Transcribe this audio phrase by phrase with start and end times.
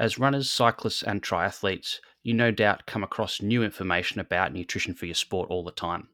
[0.00, 5.06] As runners, cyclists, and triathletes, you no doubt come across new information about nutrition for
[5.06, 6.08] your sport all the time.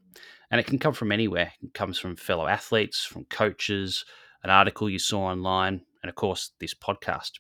[0.51, 1.53] And it can come from anywhere.
[1.63, 4.05] It comes from fellow athletes, from coaches,
[4.43, 7.33] an article you saw online, and of course, this podcast.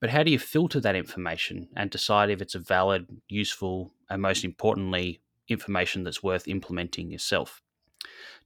[0.00, 4.20] But how do you filter that information and decide if it's a valid, useful, and
[4.20, 7.62] most importantly, information that's worth implementing yourself?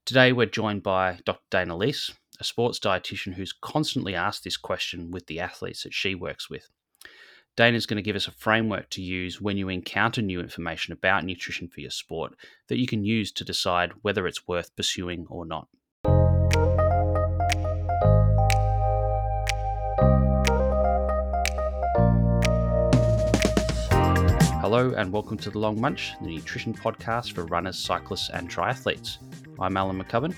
[0.05, 1.41] Today, we're joined by Dr.
[1.49, 6.13] Dana Lis, a sports dietitian who's constantly asked this question with the athletes that she
[6.13, 6.69] works with.
[7.57, 10.93] Dana is going to give us a framework to use when you encounter new information
[10.93, 12.35] about nutrition for your sport
[12.67, 15.67] that you can use to decide whether it's worth pursuing or not.
[24.61, 29.17] Hello, and welcome to The Long Munch, the nutrition podcast for runners, cyclists, and triathletes.
[29.59, 30.35] I'm Alan McCubbin.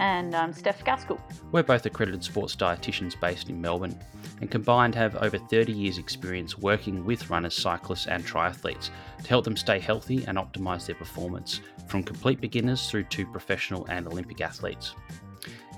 [0.00, 1.20] And I'm Steph Gaskell.
[1.52, 4.00] We're both accredited sports dietitians based in Melbourne
[4.40, 8.88] and combined have over 30 years' experience working with runners, cyclists, and triathletes
[9.22, 13.84] to help them stay healthy and optimize their performance, from complete beginners through to professional
[13.90, 14.94] and Olympic athletes.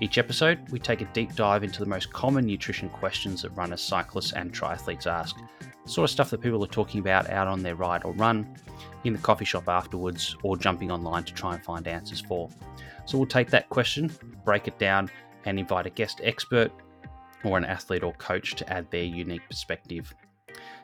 [0.01, 3.81] Each episode, we take a deep dive into the most common nutrition questions that runners,
[3.81, 5.37] cyclists, and triathletes ask
[5.85, 8.55] sort of stuff that people are talking about out on their ride or run,
[9.03, 12.49] in the coffee shop afterwards, or jumping online to try and find answers for.
[13.05, 14.11] So we'll take that question,
[14.45, 15.11] break it down,
[15.45, 16.71] and invite a guest expert
[17.45, 20.15] or an athlete or coach to add their unique perspective.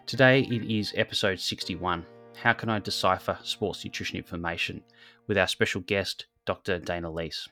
[0.07, 2.05] Today it is episode 61
[2.37, 4.83] How Can I Decipher Sports Nutrition Information?
[5.29, 6.81] with our special guest, Dr.
[6.81, 7.49] Dana Lis.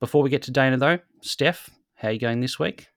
[0.00, 2.88] Before we get to Dana, though, Steph, how are you going this week?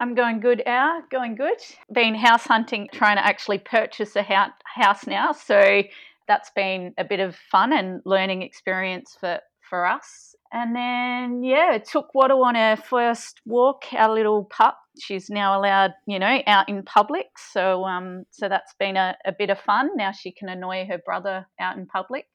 [0.00, 1.58] I'm going good, Our going good.
[1.90, 5.32] Been house hunting, trying to actually purchase a house now.
[5.32, 5.82] So
[6.26, 9.38] that's been a bit of fun and learning experience for,
[9.68, 10.34] for us.
[10.52, 14.78] And then, yeah, took Watto on her first walk, our little pup.
[15.00, 17.26] She's now allowed, you know, out in public.
[17.52, 19.90] So, um, so that's been a, a bit of fun.
[19.96, 22.26] Now she can annoy her brother out in public.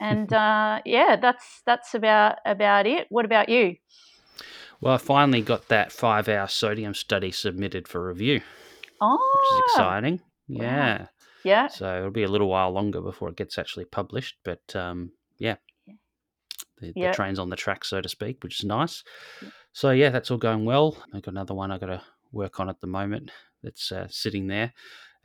[0.00, 3.06] And uh, yeah, that's that's about about it.
[3.10, 3.76] What about you?
[4.80, 8.42] Well, I finally got that five hour sodium study submitted for review.
[9.00, 10.20] Oh, which is exciting.
[10.46, 10.98] Yeah.
[10.98, 11.08] Wow.
[11.44, 11.68] Yeah.
[11.68, 14.36] So it'll be a little while longer before it gets actually published.
[14.44, 15.56] But um, yeah,
[16.80, 19.02] the, the, train's on the track, so to speak, which is nice.
[19.72, 20.96] So yeah, that's all going well.
[21.14, 23.30] I've got another one I've got to work on at the moment
[23.62, 24.72] that's uh, sitting there.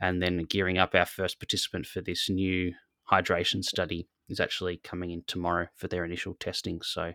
[0.00, 2.72] And then gearing up our first participant for this new
[3.10, 6.82] hydration study is actually coming in tomorrow for their initial testing.
[6.82, 7.12] So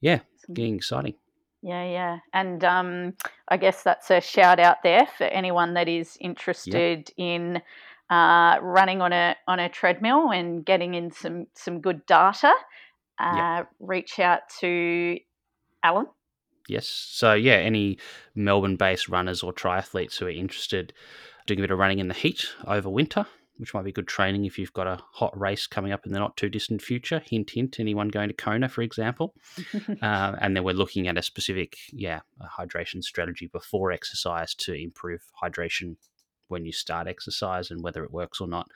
[0.00, 0.20] yeah,
[0.52, 1.14] getting exciting.
[1.62, 2.18] Yeah, yeah.
[2.32, 3.14] And um,
[3.48, 7.08] I guess that's a shout out there for anyone that is interested yep.
[7.16, 7.62] in
[8.10, 12.52] uh, running on a on a treadmill and getting in some some good data.
[13.18, 13.68] Uh, yep.
[13.80, 15.18] Reach out to
[15.82, 16.06] Alan.
[16.68, 16.86] Yes.
[16.88, 17.98] So yeah, any
[18.34, 20.92] Melbourne-based runners or triathletes who are interested
[21.46, 23.26] doing a bit of running in the heat over winter
[23.56, 26.18] which might be good training if you've got a hot race coming up in the
[26.18, 27.22] not too distant future.
[27.24, 29.34] Hint, hint, anyone going to Kona, for example.
[30.02, 34.74] uh, and then we're looking at a specific, yeah, a hydration strategy before exercise to
[34.74, 35.96] improve hydration
[36.48, 38.68] when you start exercise and whether it works or not.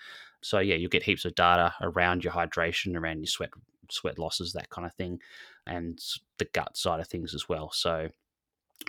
[0.42, 3.50] So yeah, you'll get heaps of data around your hydration, around your sweat
[3.90, 5.20] sweat losses, that kind of thing,
[5.66, 5.98] and
[6.38, 7.70] the gut side of things as well.
[7.72, 8.08] So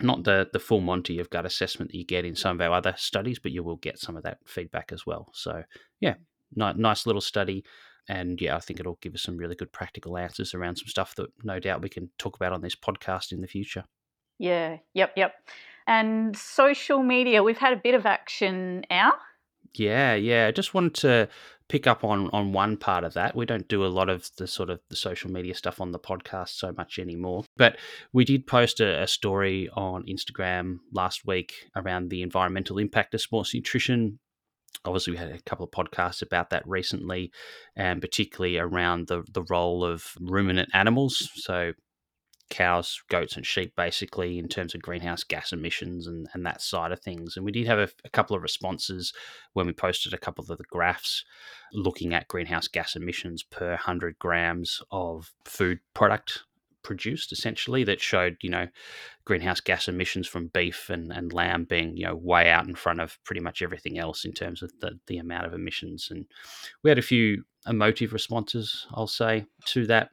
[0.02, 2.76] not the the full Monty of gut assessment that you get in some of our
[2.76, 5.30] other studies, but you will get some of that feedback as well.
[5.34, 5.64] So
[6.00, 6.16] yeah,
[6.56, 7.64] ni- nice little study,
[8.08, 11.16] and yeah, I think it'll give us some really good practical answers around some stuff
[11.16, 13.84] that no doubt we can talk about on this podcast in the future.
[14.38, 15.34] Yeah, yep, yep.
[15.86, 19.14] And social media, we've had a bit of action now.
[19.76, 20.48] Yeah, yeah.
[20.48, 21.30] I just wanted to
[21.70, 23.36] pick up on on one part of that.
[23.36, 26.00] We don't do a lot of the sort of the social media stuff on the
[26.00, 27.46] podcast so much anymore.
[27.58, 27.78] But
[28.12, 33.22] we did post a, a story on Instagram last week around the environmental impact of
[33.22, 34.20] sports nutrition
[34.86, 37.32] obviously we had a couple of podcasts about that recently
[37.76, 41.74] and particularly around the the role of ruminant animals so
[42.50, 46.92] cows, goats, and sheep, basically, in terms of greenhouse gas emissions and, and that side
[46.92, 47.36] of things.
[47.36, 49.14] And we did have a, a, couple of responses
[49.54, 51.24] when we posted a couple of the graphs
[51.74, 56.44] looking at greenhouse gas emissions per 100 grams of food product
[56.82, 58.68] produced essentially that showed you know
[59.26, 63.02] greenhouse gas emissions from beef and, and lamb being you know way out in front
[63.02, 66.26] of pretty much everything else in terms of the, the amount of emissions and
[66.82, 70.10] we had a few emotive responses i'll say to that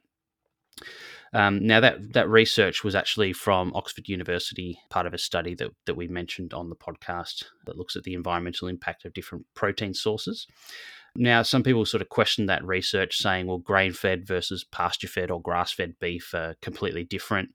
[1.37, 5.69] um, now that that research was actually from Oxford University, part of a study that
[5.85, 9.93] that we mentioned on the podcast that looks at the environmental impact of different protein
[9.93, 10.47] sources.
[11.15, 15.29] Now, some people sort of question that research, saying, well, grain fed versus pasture fed
[15.31, 17.49] or grass fed beef are completely different,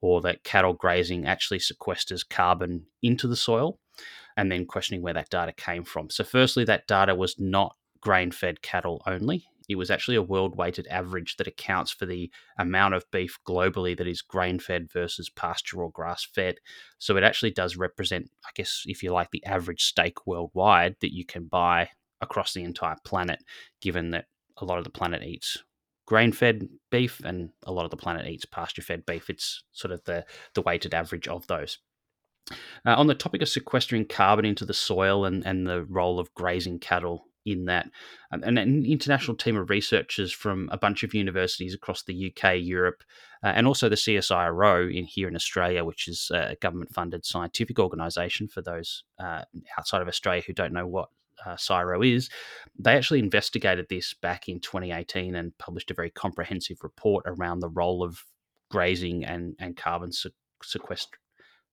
[0.00, 3.78] or that cattle grazing actually sequesters carbon into the soil.
[4.36, 6.08] and then questioning where that data came from.
[6.10, 9.44] So, firstly, that data was not grain fed cattle only.
[9.68, 13.96] It was actually a world weighted average that accounts for the amount of beef globally
[13.96, 16.56] that is grain fed versus pasture or grass fed.
[16.98, 21.14] So it actually does represent, I guess, if you like, the average steak worldwide that
[21.14, 23.44] you can buy across the entire planet,
[23.80, 24.26] given that
[24.56, 25.58] a lot of the planet eats
[26.08, 29.28] grain fed beef and a lot of the planet eats pasture fed beef.
[29.28, 30.24] It's sort of the,
[30.54, 31.78] the weighted average of those.
[32.50, 32.54] Uh,
[32.96, 36.78] on the topic of sequestering carbon into the soil and, and the role of grazing
[36.78, 37.90] cattle in that.
[38.30, 42.56] Um, and an international team of researchers from a bunch of universities across the UK,
[42.60, 43.02] Europe,
[43.42, 48.48] uh, and also the CSIRO in here in Australia, which is a government-funded scientific organisation
[48.48, 49.42] for those uh,
[49.78, 51.08] outside of Australia who don't know what
[51.46, 52.28] uh, CSIRO is.
[52.78, 57.68] They actually investigated this back in 2018 and published a very comprehensive report around the
[57.68, 58.24] role of
[58.70, 61.16] grazing and and carbon sequest-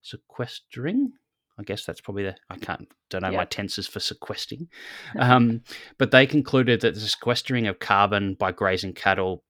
[0.02, 1.12] sequestering
[1.58, 3.38] I guess that's probably the I can't don't know yep.
[3.38, 4.68] my tenses for sequestering,
[5.18, 5.62] um,
[5.98, 9.42] but they concluded that the sequestering of carbon by grazing cattle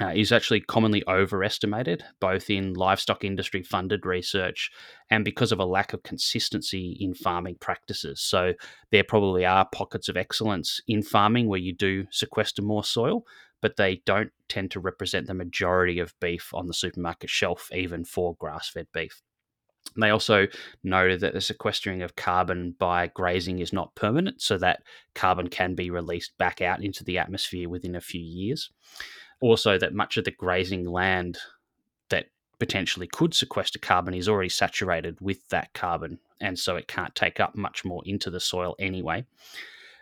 [0.00, 4.70] uh, is actually commonly overestimated, both in livestock industry funded research
[5.10, 8.20] and because of a lack of consistency in farming practices.
[8.20, 8.54] So
[8.90, 13.24] there probably are pockets of excellence in farming where you do sequester more soil,
[13.60, 18.04] but they don't tend to represent the majority of beef on the supermarket shelf, even
[18.04, 19.20] for grass fed beef.
[19.96, 20.46] They also
[20.82, 24.82] noted that the sequestering of carbon by grazing is not permanent, so that
[25.14, 28.70] carbon can be released back out into the atmosphere within a few years.
[29.40, 31.38] Also, that much of the grazing land
[32.08, 32.26] that
[32.58, 37.38] potentially could sequester carbon is already saturated with that carbon, and so it can't take
[37.38, 39.26] up much more into the soil anyway.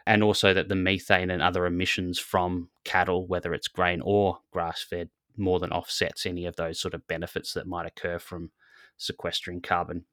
[0.07, 4.83] And also, that the methane and other emissions from cattle, whether it's grain or grass
[4.83, 8.51] fed, more than offsets any of those sort of benefits that might occur from
[9.01, 10.05] sequestering carbon.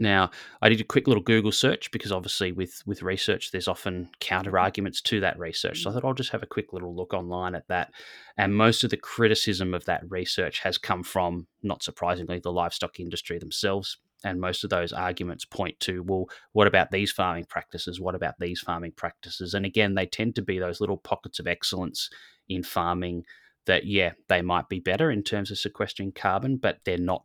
[0.00, 0.30] Now,
[0.60, 4.58] I did a quick little Google search because obviously with with research there's often counter
[4.58, 5.82] arguments to that research.
[5.82, 5.94] So I mm.
[5.94, 7.92] thought I'll just have a quick little look online at that.
[8.36, 12.98] And most of the criticism of that research has come from, not surprisingly, the livestock
[12.98, 13.98] industry themselves.
[14.24, 18.00] And most of those arguments point to, well, what about these farming practices?
[18.00, 19.52] What about these farming practices?
[19.52, 22.08] And again, they tend to be those little pockets of excellence
[22.48, 23.26] in farming
[23.66, 27.24] that, yeah, they might be better in terms of sequestering carbon, but they're not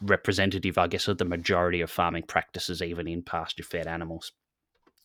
[0.00, 4.32] representative, I guess, of the majority of farming practices, even in pasture fed animals.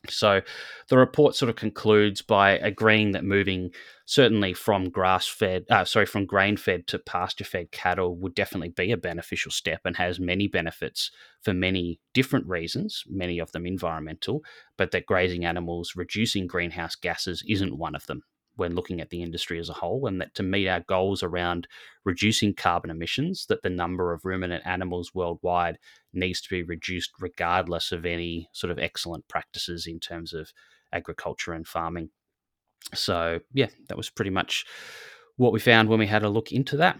[0.09, 0.41] So
[0.89, 3.71] the report sort of concludes by agreeing that moving
[4.05, 8.69] certainly from grass fed, uh, sorry, from grain fed to pasture fed cattle would definitely
[8.69, 11.11] be a beneficial step and has many benefits
[11.41, 14.43] for many different reasons, many of them environmental,
[14.75, 18.23] but that grazing animals reducing greenhouse gases isn't one of them
[18.55, 21.67] when looking at the industry as a whole, and that to meet our goals around
[22.03, 25.77] reducing carbon emissions, that the number of ruminant animals worldwide
[26.13, 30.51] needs to be reduced regardless of any sort of excellent practices in terms of
[30.93, 32.09] agriculture and farming.
[32.93, 34.65] So, yeah, that was pretty much
[35.37, 36.97] what we found when we had a look into that.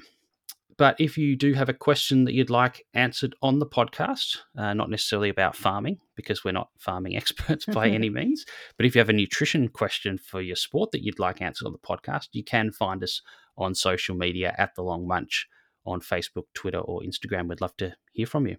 [0.82, 4.74] But if you do have a question that you'd like answered on the podcast, uh,
[4.74, 8.48] not necessarily about farming, because we're not farming experts by any means,
[8.78, 11.72] but if you have a nutrition question for your sport that you'd like answered on
[11.72, 13.22] the podcast, you can find us
[13.60, 15.46] on social media at The Long Munch
[15.86, 17.48] on Facebook, Twitter, or Instagram.
[17.48, 18.58] We'd love to hear from you.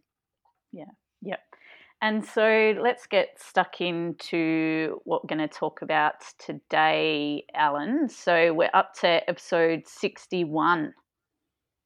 [0.70, 0.92] Yeah,
[1.22, 1.40] yep.
[2.00, 8.08] And so let's get stuck into what we're going to talk about today, Alan.
[8.08, 10.94] So we're up to episode 61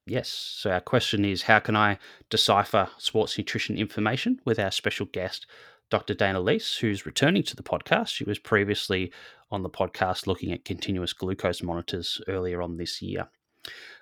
[0.07, 0.29] Yes.
[0.29, 1.99] So our question is how can I
[2.31, 5.47] decipher sports nutrition information with our special guest,
[5.91, 6.15] Dr.
[6.15, 8.09] Dana Lis, who's returning to the podcast.
[8.09, 9.13] She was previously
[9.51, 13.29] on the podcast looking at continuous glucose monitors earlier on this year.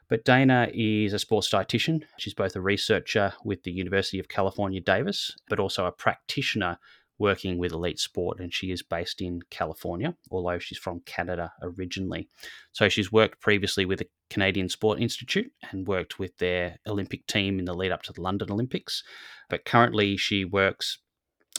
[0.08, 2.02] But Dana is a sports dietitian.
[2.18, 6.78] She's both a researcher with the University of California, Davis, but also a practitioner
[7.18, 12.28] working with elite sport, and she is based in California, although she's from Canada originally.
[12.72, 17.58] So she's worked previously with the Canadian Sport Institute and worked with their Olympic team
[17.58, 19.04] in the lead up to the London Olympics.
[19.48, 20.98] But currently, she works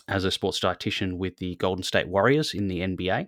[0.08, 3.28] as a sports dietitian with the Golden State Warriors in the NBA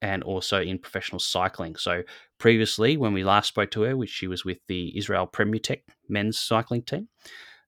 [0.00, 1.76] and also in professional cycling.
[1.76, 2.02] So
[2.38, 5.80] previously, when we last spoke to her, which she was with the Israel Premier Tech
[6.08, 7.08] men's cycling team,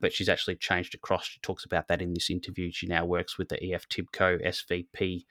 [0.00, 1.26] but she's actually changed across.
[1.26, 2.70] She talks about that in this interview.
[2.72, 5.24] She now works with the EF Tibco SVB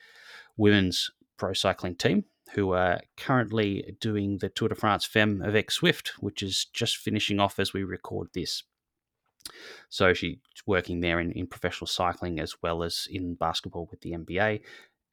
[0.57, 6.10] women's pro cycling team, who are currently doing the Tour de France Femmes avec Zwift,
[6.19, 8.63] which is just finishing off as we record this.
[9.89, 14.12] So she's working there in, in professional cycling as well as in basketball with the
[14.12, 14.62] NBA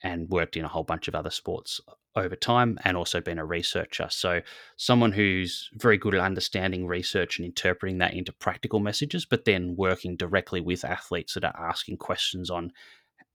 [0.03, 1.81] and worked in a whole bunch of other sports
[2.15, 4.07] over time and also been a researcher.
[4.11, 4.43] So,
[4.77, 9.77] someone who's very good at understanding research and interpreting that into practical messages, but then
[9.77, 12.73] working directly with athletes that are asking questions on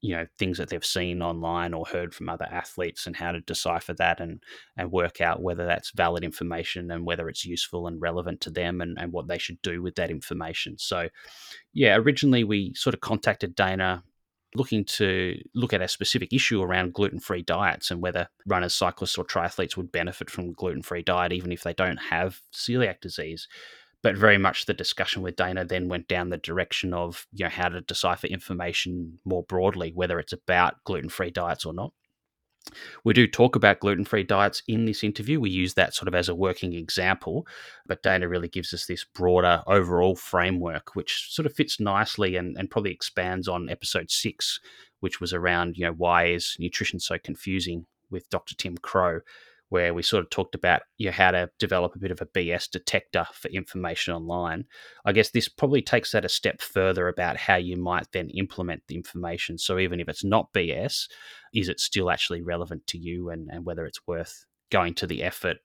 [0.01, 3.41] you know things that they've seen online or heard from other athletes and how to
[3.41, 4.43] decipher that and
[4.77, 8.79] and work out whether that's valid information and whether it's useful and relevant to them
[8.81, 11.09] and, and what they should do with that information so
[11.73, 14.03] yeah originally we sort of contacted dana
[14.55, 19.25] looking to look at a specific issue around gluten-free diets and whether runners cyclists or
[19.25, 23.47] triathletes would benefit from gluten-free diet even if they don't have celiac disease
[24.03, 27.49] but very much the discussion with Dana then went down the direction of you know
[27.49, 31.93] how to decipher information more broadly, whether it's about gluten free diets or not.
[33.03, 35.39] We do talk about gluten free diets in this interview.
[35.39, 37.47] We use that sort of as a working example,
[37.85, 42.57] but Dana really gives us this broader overall framework, which sort of fits nicely and,
[42.57, 44.59] and probably expands on episode six,
[44.99, 48.55] which was around, you know, why is nutrition so confusing with Dr.
[48.55, 49.21] Tim Crowe
[49.69, 52.25] where we sort of talked about you know, how to develop a bit of a
[52.25, 54.65] BS detector for information online.
[55.05, 58.83] I guess this probably takes that a step further about how you might then implement
[58.87, 59.57] the information.
[59.57, 61.07] So even if it's not BS,
[61.53, 65.23] is it still actually relevant to you and, and whether it's worth going to the
[65.23, 65.57] effort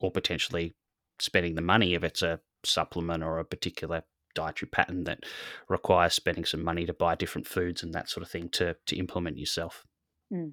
[0.00, 0.74] or potentially
[1.18, 4.02] spending the money if it's a supplement or a particular
[4.34, 5.20] dietary pattern that
[5.68, 8.96] requires spending some money to buy different foods and that sort of thing to, to
[8.96, 9.84] implement yourself.
[10.32, 10.52] Mm.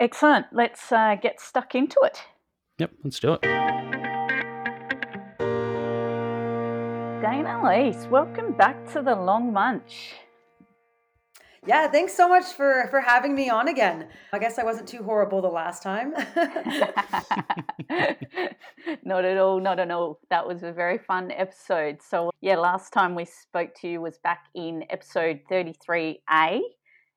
[0.00, 0.46] Excellent.
[0.52, 2.22] Let's uh, get stuck into it.
[2.78, 3.42] Yep, let's do it.
[7.20, 10.14] Dana Lis, welcome back to the Long Munch.
[11.66, 14.06] Yeah, thanks so much for for having me on again.
[14.32, 16.12] I guess I wasn't too horrible the last time.
[19.04, 20.20] not at all, not at all.
[20.30, 22.00] That was a very fun episode.
[22.00, 26.60] So, yeah, last time we spoke to you was back in episode 33A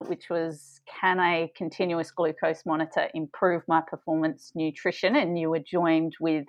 [0.07, 5.15] which was Can a continuous glucose monitor improve my performance nutrition?
[5.15, 6.45] And you were joined with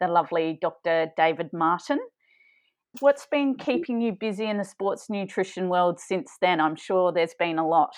[0.00, 1.10] the lovely Dr.
[1.16, 1.98] David Martin.
[3.00, 6.60] What's been keeping you busy in the sports nutrition world since then?
[6.60, 7.94] I'm sure there's been a lot.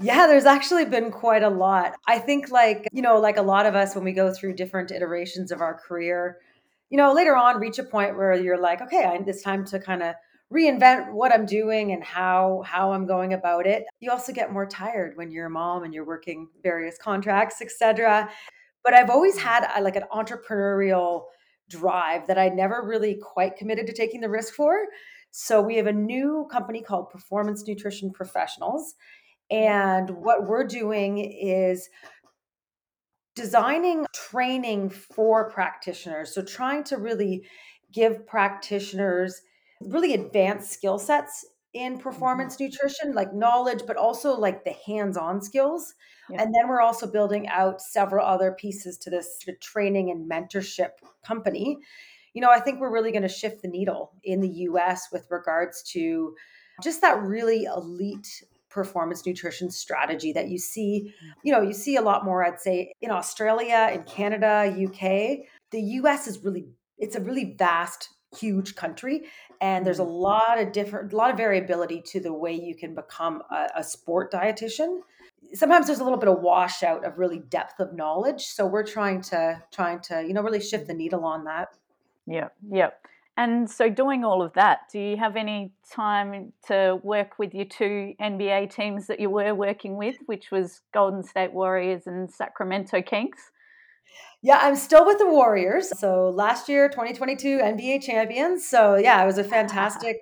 [0.00, 1.94] Yeah, there's actually been quite a lot.
[2.06, 4.90] I think, like, you know, like a lot of us, when we go through different
[4.90, 6.38] iterations of our career,
[6.90, 10.02] you know, later on reach a point where you're like, okay, it's time to kind
[10.02, 10.14] of
[10.52, 13.84] reinvent what I'm doing and how how I'm going about it.
[14.00, 18.30] You also get more tired when you're a mom and you're working various contracts, etc.
[18.84, 21.24] But I've always had a, like an entrepreneurial
[21.68, 24.76] drive that I never really quite committed to taking the risk for.
[25.32, 28.94] So we have a new company called Performance Nutrition Professionals
[29.50, 31.88] and what we're doing is
[33.34, 36.34] designing training for practitioners.
[36.34, 37.46] So trying to really
[37.92, 39.40] give practitioners
[39.80, 42.02] really advanced skill sets in mm-hmm.
[42.02, 45.94] performance nutrition, like knowledge, but also like the hands on skills.
[46.30, 46.42] Yeah.
[46.42, 50.90] And then we're also building out several other pieces to this training and mentorship
[51.24, 51.78] company.
[52.34, 55.26] You know, I think we're really going to shift the needle in the US with
[55.30, 56.34] regards to
[56.82, 61.32] just that really elite performance nutrition strategy that you see, mm.
[61.42, 65.46] you know, you see a lot more, I'd say, in Australia, in Canada, UK.
[65.70, 66.66] The US is really,
[66.98, 69.24] it's a really vast huge country
[69.60, 70.12] and there's a mm-hmm.
[70.12, 73.84] lot of different a lot of variability to the way you can become a, a
[73.84, 75.00] sport dietitian.
[75.54, 79.20] Sometimes there's a little bit of washout of really depth of knowledge so we're trying
[79.22, 81.68] to trying to you know really shift the needle on that.
[82.26, 82.90] Yeah yeah
[83.36, 87.66] and so doing all of that do you have any time to work with your
[87.66, 93.02] two nba teams that you were working with which was golden state warriors and sacramento
[93.02, 93.50] kings
[94.46, 95.92] yeah, I'm still with the Warriors.
[95.98, 98.64] So last year, 2022 NBA champions.
[98.64, 100.18] So yeah, it was a fantastic,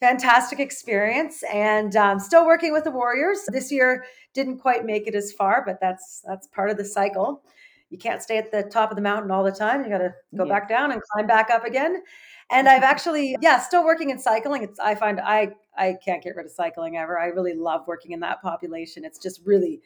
[0.00, 3.38] fantastic experience, and um, still working with the Warriors.
[3.46, 7.44] This year didn't quite make it as far, but that's that's part of the cycle.
[7.90, 9.84] You can't stay at the top of the mountain all the time.
[9.84, 10.52] You got to go yeah.
[10.52, 12.02] back down and climb back up again.
[12.50, 14.64] And I've actually, yeah, still working in cycling.
[14.64, 17.20] It's I find I I can't get rid of cycling ever.
[17.20, 19.04] I really love working in that population.
[19.04, 19.80] It's just really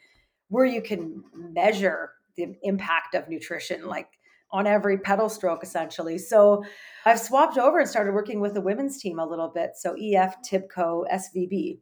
[0.49, 4.07] where you can measure the impact of nutrition like
[4.51, 6.17] on every pedal stroke essentially.
[6.17, 6.63] So
[7.05, 10.35] i've swapped over and started working with the women's team a little bit so ef
[10.41, 11.77] tibco svb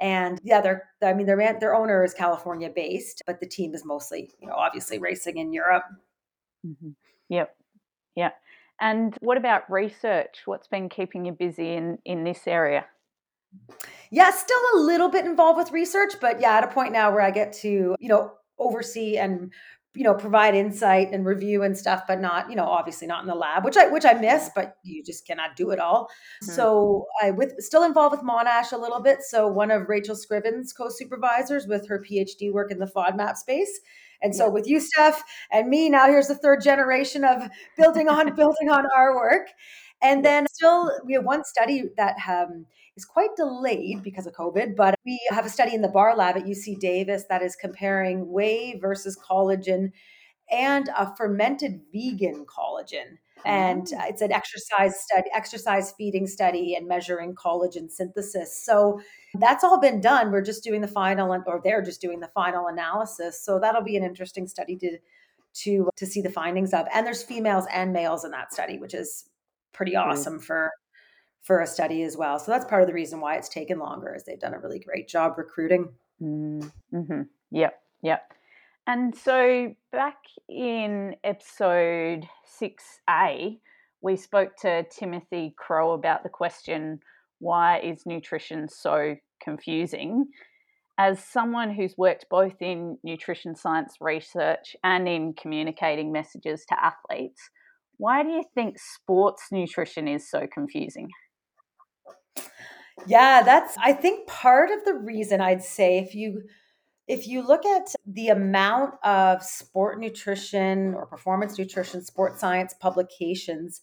[0.00, 3.84] and yeah they're i mean their their owner is california based but the team is
[3.84, 5.84] mostly you know obviously racing in europe.
[6.66, 6.90] Mm-hmm.
[7.28, 7.54] yep.
[8.16, 8.30] Yeah.
[8.80, 10.42] And what about research?
[10.46, 12.86] What's been keeping you busy in in this area?
[14.10, 17.22] Yeah still a little bit involved with research but yeah at a point now where
[17.22, 19.52] i get to you know oversee and
[19.96, 23.26] you know provide insight and review and stuff but not you know obviously not in
[23.26, 26.04] the lab which i which i miss but you just cannot do it all.
[26.42, 26.52] Mm-hmm.
[26.52, 30.72] so i with still involved with monash a little bit so one of rachel scrivin's
[30.72, 33.80] co-supervisors with her phd work in the fodmap space.
[34.22, 34.50] And so yeah.
[34.50, 35.22] with you steph
[35.52, 39.48] and me now here's the third generation of building on building on our work.
[40.02, 44.74] And then still, we have one study that um, is quite delayed because of COVID,
[44.74, 48.30] but we have a study in the Baar Lab at UC Davis that is comparing
[48.30, 49.92] whey versus collagen
[50.50, 53.18] and a fermented vegan collagen.
[53.44, 58.64] And uh, it's an exercise study, exercise feeding study, and measuring collagen synthesis.
[58.64, 59.00] So
[59.38, 60.32] that's all been done.
[60.32, 63.44] We're just doing the final, or they're just doing the final analysis.
[63.44, 64.98] So that'll be an interesting study to
[65.62, 66.86] to to see the findings of.
[66.92, 69.28] And there's females and males in that study, which is
[69.72, 70.42] pretty awesome mm.
[70.42, 70.72] for
[71.46, 72.40] for a study as well.
[72.40, 74.80] So that's part of the reason why it's taken longer is they've done a really
[74.80, 75.88] great job recruiting.
[76.20, 77.22] Mm-hmm.
[77.52, 78.32] Yep, yep.
[78.88, 82.28] And so back in episode
[82.60, 83.58] 6A,
[84.00, 86.98] we spoke to Timothy Crowe about the question
[87.38, 90.26] why is nutrition so confusing?
[90.98, 97.50] As someone who's worked both in nutrition science research and in communicating messages to athletes,
[97.98, 101.10] why do you think sports nutrition is so confusing?
[103.04, 106.42] Yeah, that's I think part of the reason I'd say if you
[107.08, 113.80] if you look at the amount of sport nutrition or performance nutrition, sport science publications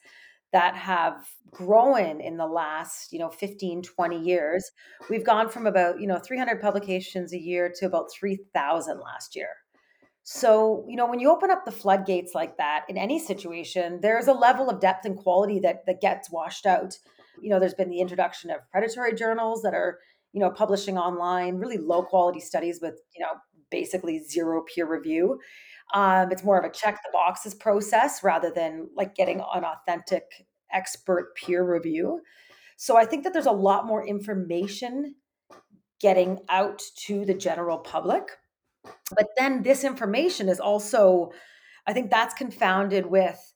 [0.52, 4.72] that have grown in the last, you know, 15, 20 years,
[5.10, 9.50] we've gone from about, you know, 300 publications a year to about 3,000 last year.
[10.24, 14.28] So, you know, when you open up the floodgates like that in any situation, there's
[14.28, 16.98] a level of depth and quality that that gets washed out.
[17.42, 20.00] You know, there's been the introduction of predatory journals that are,
[20.32, 23.34] you know, publishing online really low quality studies with, you know,
[23.70, 25.40] basically zero peer review.
[25.94, 30.24] Um, it's more of a check the boxes process rather than like getting an authentic
[30.72, 32.22] expert peer review.
[32.78, 35.16] So I think that there's a lot more information
[36.00, 38.30] getting out to the general public
[39.16, 41.32] but then this information is also,
[41.88, 43.53] I think that's confounded with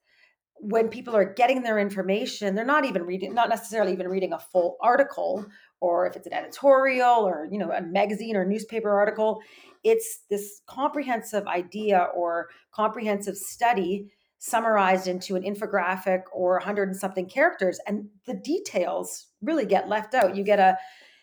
[0.60, 4.40] when people are getting their information, they're not even reading, not necessarily even reading a
[4.40, 5.46] full article,
[5.80, 9.42] or if it's an editorial or you know a magazine or newspaper article,
[9.84, 17.28] it's this comprehensive idea or comprehensive study summarized into an infographic or 100 and something
[17.28, 20.36] characters and the details really get left out.
[20.36, 20.78] You get a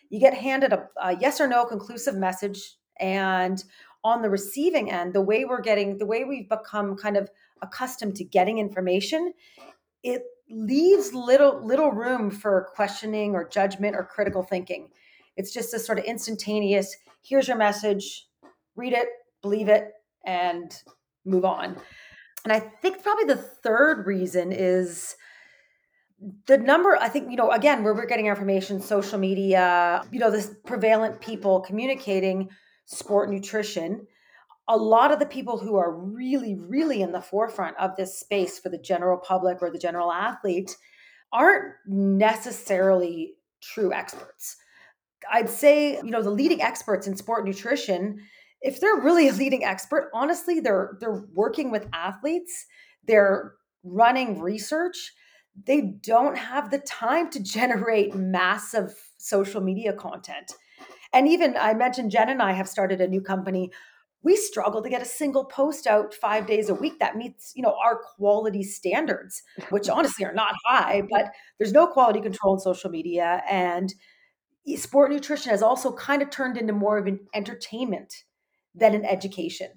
[0.09, 3.63] you get handed a, a yes or no conclusive message and
[4.03, 7.29] on the receiving end, the way we're getting, the way we've become kind of
[7.65, 9.33] accustomed to getting information,
[10.03, 14.89] it leaves little little room for questioning or judgment or critical thinking.
[15.37, 18.27] It's just a sort of instantaneous, here's your message,
[18.75, 19.07] read it,
[19.41, 19.91] believe it,
[20.25, 20.73] and
[21.25, 21.77] move on.
[22.43, 25.15] And I think probably the third reason is
[26.47, 30.31] the number i think you know again where we're getting information social media you know
[30.31, 32.49] this prevalent people communicating
[32.85, 34.07] sport nutrition,
[34.67, 38.57] a lot of the people who are really, really in the forefront of this space
[38.57, 40.75] for the general public or the general athlete
[41.31, 44.57] aren't necessarily true experts.
[45.31, 48.21] I'd say, you know, the leading experts in sport nutrition,
[48.61, 52.65] if they're really a leading expert, honestly, they're they're working with athletes,
[53.05, 55.13] they're running research.
[55.65, 60.53] They don't have the time to generate massive social media content.
[61.13, 63.71] And even I mentioned Jen and I have started a new company.
[64.25, 67.61] We struggle to get a single post out five days a week that meets, you
[67.61, 72.59] know, our quality standards, which honestly are not high, but there's no quality control in
[72.59, 73.43] social media.
[73.49, 73.93] And
[74.75, 78.13] sport nutrition has also kind of turned into more of an entertainment
[78.73, 79.69] than an education.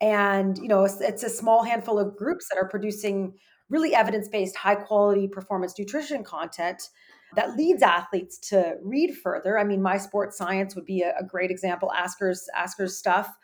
[0.00, 3.34] And, you know, it's, it's a small handful of groups that are producing
[3.70, 6.82] really evidence based, high quality performance nutrition content
[7.36, 9.56] that leads athletes to read further.
[9.56, 11.92] I mean, my sports science would be a, a great example.
[11.92, 13.36] Askers, Askers stuff,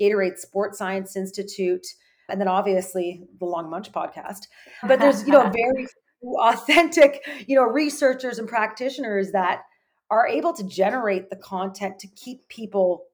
[0.00, 1.86] Gatorade Sports Science Institute,
[2.28, 4.46] and then obviously the Long Munch podcast.
[4.86, 5.86] But there's, you know, very
[6.22, 9.62] authentic, you know, researchers and practitioners that
[10.10, 13.04] are able to generate the content to keep people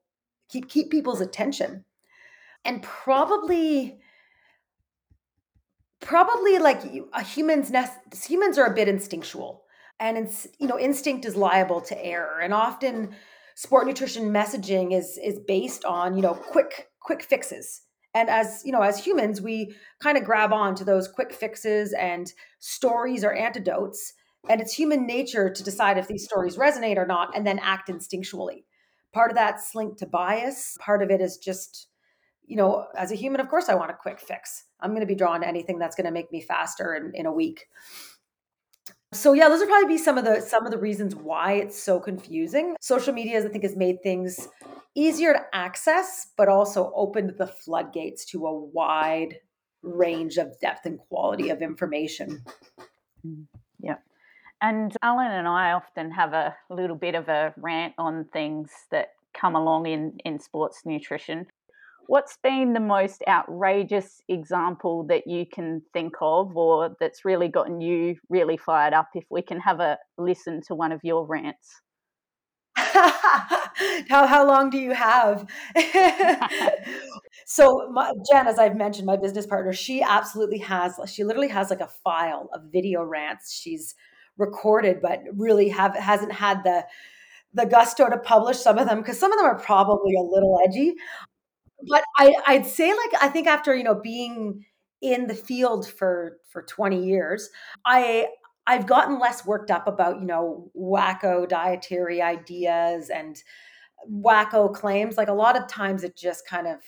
[0.48, 1.84] keep keep people's attention.
[2.64, 3.98] And probably
[6.00, 7.92] probably like a humans nest
[8.26, 9.62] humans are a bit instinctual
[10.00, 13.14] and it's you know instinct is liable to error and often
[13.54, 17.82] sport nutrition messaging is is based on you know quick quick fixes.
[18.14, 21.92] And as you know as humans we kind of grab on to those quick fixes
[21.92, 24.12] and stories or antidotes.
[24.48, 27.88] And it's human nature to decide if these stories resonate or not and then act
[27.88, 28.64] instinctually.
[29.12, 30.76] Part of that's linked to bias.
[30.80, 31.88] Part of it is just
[32.44, 34.64] you know as a human of course i want a quick fix.
[34.80, 37.26] I'm going to be drawn to anything that's going to make me faster in, in
[37.26, 37.66] a week
[39.12, 41.80] so yeah, those would probably be some of the some of the reasons why it's
[41.80, 42.76] so confusing.
[42.80, 44.48] Social media, I think, has made things
[44.94, 49.36] easier to access, but also opened the floodgates to a wide
[49.82, 52.42] range of depth and quality of information.
[53.26, 53.46] Mm,
[53.80, 53.96] yeah.
[54.60, 59.08] And Alan and I often have a little bit of a rant on things that
[59.34, 61.46] come along in, in sports nutrition.
[62.06, 67.80] What's been the most outrageous example that you can think of or that's really gotten
[67.80, 71.80] you really fired up if we can have a listen to one of your rants?
[72.76, 75.46] how how long do you have?
[77.46, 80.98] so my, Jen, as I've mentioned, my business partner, she absolutely has.
[81.06, 83.94] She literally has like a file of video rants she's
[84.38, 86.84] recorded, but really have hasn't had the
[87.54, 90.58] the gusto to publish some of them because some of them are probably a little
[90.66, 90.94] edgy.
[91.88, 94.64] But I, I'd say like I think after you know being
[95.00, 97.50] in the field for for 20 years,
[97.84, 98.26] I
[98.66, 103.42] I've gotten less worked up about, you know, wacko dietary ideas and
[104.10, 105.16] wacko claims.
[105.16, 106.78] Like a lot of times it just kind of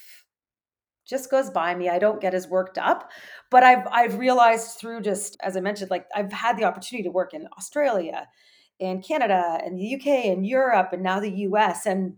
[1.06, 1.88] just goes by me.
[1.88, 3.10] I don't get as worked up.
[3.50, 7.10] But I've I've realized through just as I mentioned, like I've had the opportunity to
[7.12, 8.28] work in Australia,
[8.78, 11.86] in Canada, and the UK and Europe and now the US.
[11.86, 12.14] And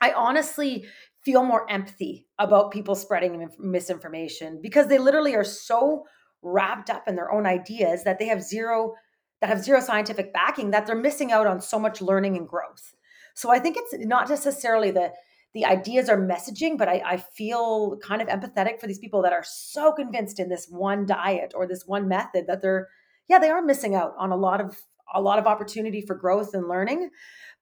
[0.00, 0.86] I honestly
[1.28, 6.06] feel more empathy about people spreading misinformation because they literally are so
[6.40, 8.94] wrapped up in their own ideas that they have zero
[9.42, 12.94] that have zero scientific backing that they're missing out on so much learning and growth.
[13.34, 15.12] So i think it's not necessarily the
[15.52, 19.34] the ideas are messaging but I, I feel kind of empathetic for these people that
[19.34, 22.88] are so convinced in this one diet or this one method that they're
[23.28, 24.78] yeah they are missing out on a lot of
[25.14, 27.10] a lot of opportunity for growth and learning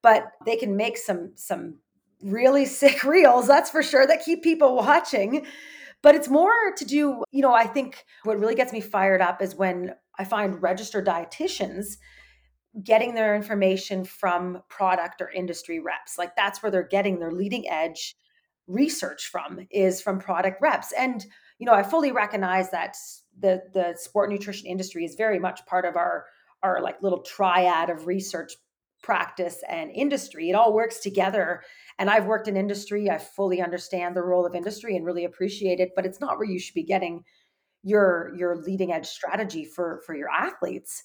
[0.02, 1.80] but they can make some some
[2.22, 5.46] really sick reels that's for sure that keep people watching
[6.02, 9.42] but it's more to do, you know, I think what really gets me fired up
[9.42, 11.96] is when I find registered dietitians
[12.82, 16.18] getting their information from product or industry reps.
[16.18, 18.14] Like that's where they're getting their leading edge
[18.66, 20.92] research from is from product reps.
[20.92, 21.24] And
[21.58, 22.96] you know, I fully recognize that
[23.38, 26.26] the the sport nutrition industry is very much part of our
[26.62, 28.52] our like little triad of research
[29.02, 30.50] practice and industry.
[30.50, 31.62] It all works together
[31.98, 33.10] and I've worked in industry.
[33.10, 36.48] I fully understand the role of industry and really appreciate it, but it's not where
[36.48, 37.24] you should be getting
[37.82, 41.04] your your leading edge strategy for for your athletes.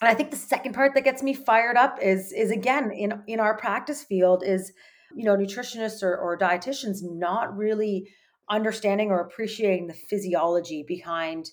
[0.00, 3.22] And I think the second part that gets me fired up is is again in
[3.26, 4.72] in our practice field is
[5.14, 8.08] you know nutritionists or, or dietitians not really
[8.48, 11.50] understanding or appreciating the physiology behind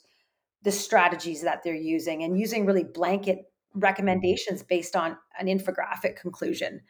[0.63, 3.39] the strategies that they're using and using really blanket
[3.75, 6.81] recommendations based on an infographic conclusion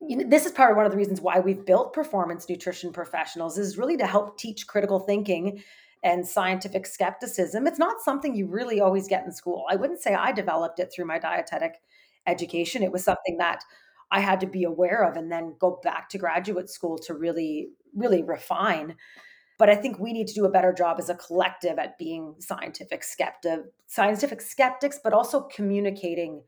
[0.00, 2.92] you know, this is part of one of the reasons why we've built performance nutrition
[2.92, 5.62] professionals is really to help teach critical thinking
[6.02, 7.66] and scientific skepticism.
[7.66, 9.64] It's not something you really always get in school.
[9.70, 11.80] I wouldn't say I developed it through my dietetic
[12.26, 12.82] education.
[12.82, 13.64] It was something that
[14.10, 17.70] I had to be aware of and then go back to graduate school to really,
[17.94, 18.96] really refine.
[19.58, 22.34] But I think we need to do a better job as a collective at being
[22.38, 26.42] scientific skeptic, scientific skeptics, but also communicating,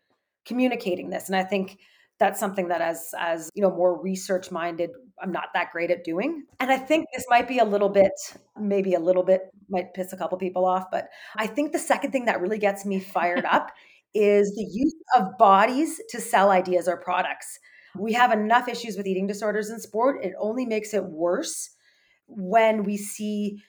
[0.45, 1.29] communicating this.
[1.29, 1.79] And I think
[2.18, 4.90] that's something that as as you know more research minded
[5.22, 6.44] i'm not that great at doing.
[6.61, 8.12] And i think this might be a little bit
[8.59, 12.12] maybe a little bit might piss a couple people off but i think the second
[12.12, 13.70] thing that really gets me fired up
[14.14, 17.59] is the use of bodies to sell ideas or products.
[17.98, 21.70] We have enough issues with eating disorders in sport it only makes it worse
[22.26, 23.62] when we see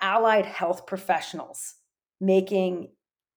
[0.00, 1.74] allied health professionals
[2.20, 2.88] making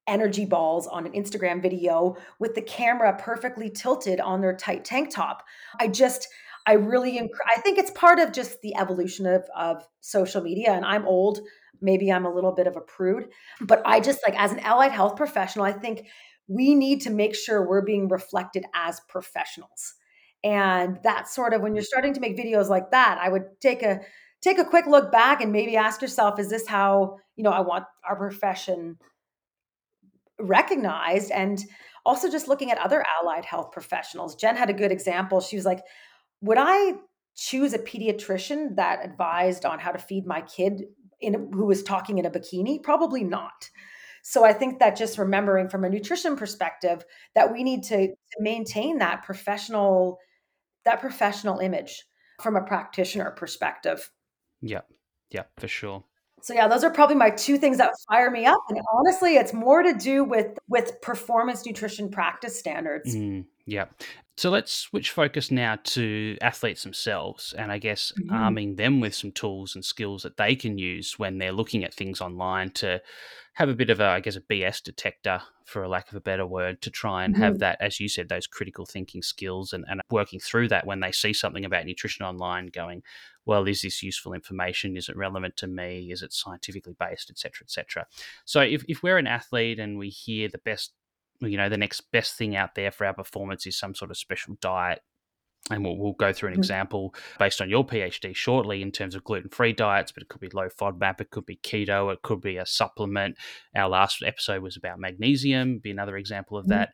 [0.06, 5.10] energy balls on an Instagram video with the camera perfectly tilted on their tight tank
[5.10, 5.42] top.
[5.80, 6.28] I just,
[6.66, 10.72] I really, I think it's part of just the evolution of, of social media.
[10.72, 11.40] And I'm old,
[11.80, 13.28] maybe I'm a little bit of a prude,
[13.60, 16.06] but I just like, as an allied health professional, I think
[16.48, 19.94] we need to make sure we're being reflected as professionals.
[20.44, 23.82] And that's sort of when you're starting to make videos like that, I would take
[23.82, 24.00] a,
[24.42, 27.60] take a quick look back and maybe ask yourself, is this how, you know, I
[27.60, 28.98] want our profession
[30.38, 31.64] recognized and
[32.04, 33.26] also just looking at other mm-hmm.
[33.26, 34.34] allied health professionals.
[34.34, 35.40] Jen had a good example.
[35.40, 35.82] She was like
[36.42, 36.92] would i
[37.34, 40.84] choose a pediatrician that advised on how to feed my kid
[41.20, 42.82] in who was talking in a bikini?
[42.82, 43.70] Probably not.
[44.22, 48.40] So i think that just remembering from a nutrition perspective that we need to, to
[48.40, 50.18] maintain that professional
[50.84, 52.04] that professional image
[52.42, 54.10] from a practitioner perspective.
[54.60, 54.82] Yeah
[55.30, 56.04] yeah for sure
[56.42, 58.60] so yeah, those are probably my two things that fire me up.
[58.68, 63.14] And honestly, it's more to do with with performance nutrition practice standards.
[63.16, 63.86] Mm, yeah.
[64.38, 68.34] So let's switch focus now to athletes themselves and I guess mm-hmm.
[68.34, 71.94] arming them with some tools and skills that they can use when they're looking at
[71.94, 73.00] things online to
[73.54, 76.20] have a bit of a, I guess, a BS detector, for a lack of a
[76.20, 77.42] better word, to try and mm-hmm.
[77.42, 81.00] have that, as you said, those critical thinking skills and, and working through that when
[81.00, 83.02] they see something about nutrition online, going,
[83.46, 84.98] well, is this useful information?
[84.98, 86.12] Is it relevant to me?
[86.12, 88.06] Is it scientifically based, etc., etc.
[88.44, 90.92] So if, if we're an athlete and we hear the best
[91.40, 94.16] you know the next best thing out there for our performance is some sort of
[94.16, 95.00] special diet
[95.70, 96.60] and we'll, we'll go through an mm-hmm.
[96.60, 100.40] example based on your PhD shortly in terms of gluten free diets, but it could
[100.40, 103.36] be low FODMAP, it could be keto, it could be a supplement.
[103.74, 106.78] Our last episode was about magnesium, be another example of mm-hmm.
[106.78, 106.90] that.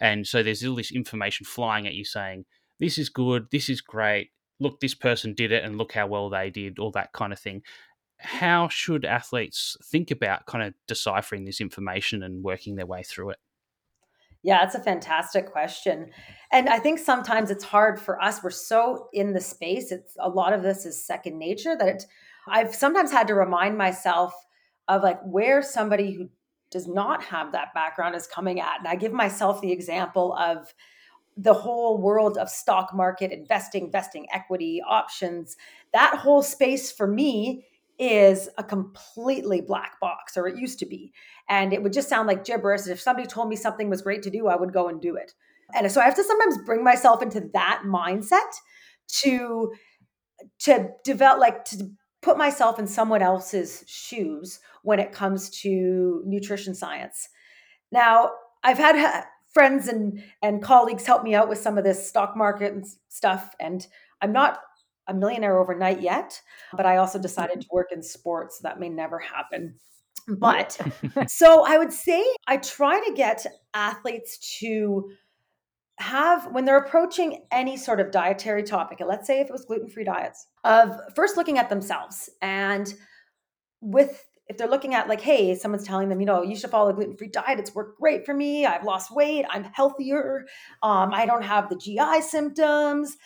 [0.00, 2.44] And so there's all this information flying at you saying,
[2.80, 4.30] this is good, this is great,
[4.60, 7.38] look, this person did it, and look how well they did, all that kind of
[7.38, 7.62] thing.
[8.18, 13.30] How should athletes think about kind of deciphering this information and working their way through
[13.30, 13.38] it?
[14.46, 16.10] Yeah, it's a fantastic question.
[16.52, 18.44] And I think sometimes it's hard for us.
[18.44, 19.90] We're so in the space.
[19.90, 22.06] It's a lot of this is second nature that it
[22.46, 24.32] I've sometimes had to remind myself
[24.86, 26.28] of like where somebody who
[26.70, 28.78] does not have that background is coming at.
[28.78, 30.72] And I give myself the example of
[31.36, 35.56] the whole world of stock market investing, vesting equity, options.
[35.92, 37.66] That whole space for me
[37.98, 41.12] is a completely black box, or it used to be.
[41.48, 42.86] And it would just sound like gibberish.
[42.86, 45.32] If somebody told me something was great to do, I would go and do it.
[45.74, 48.38] And so I have to sometimes bring myself into that mindset
[49.22, 49.72] to
[50.60, 51.90] to develop like to
[52.22, 57.28] put myself in someone else's shoes when it comes to nutrition science.
[57.90, 58.32] Now,
[58.62, 62.86] I've had friends and and colleagues help me out with some of this stock market
[63.08, 63.86] stuff and
[64.20, 64.58] I'm not
[65.08, 66.40] a millionaire overnight yet,
[66.72, 68.58] but I also decided to work in sports.
[68.58, 69.76] So that may never happen.
[70.28, 70.78] But
[71.28, 75.10] so I would say I try to get athletes to
[75.98, 79.64] have when they're approaching any sort of dietary topic, and let's say if it was
[79.64, 82.92] gluten-free diets, of first looking at themselves and
[83.80, 86.90] with if they're looking at like, hey, someone's telling them, you know, you should follow
[86.90, 87.58] a gluten-free diet.
[87.58, 88.64] It's worked great for me.
[88.64, 89.44] I've lost weight.
[89.50, 90.46] I'm healthier.
[90.82, 93.16] Um, I don't have the GI symptoms.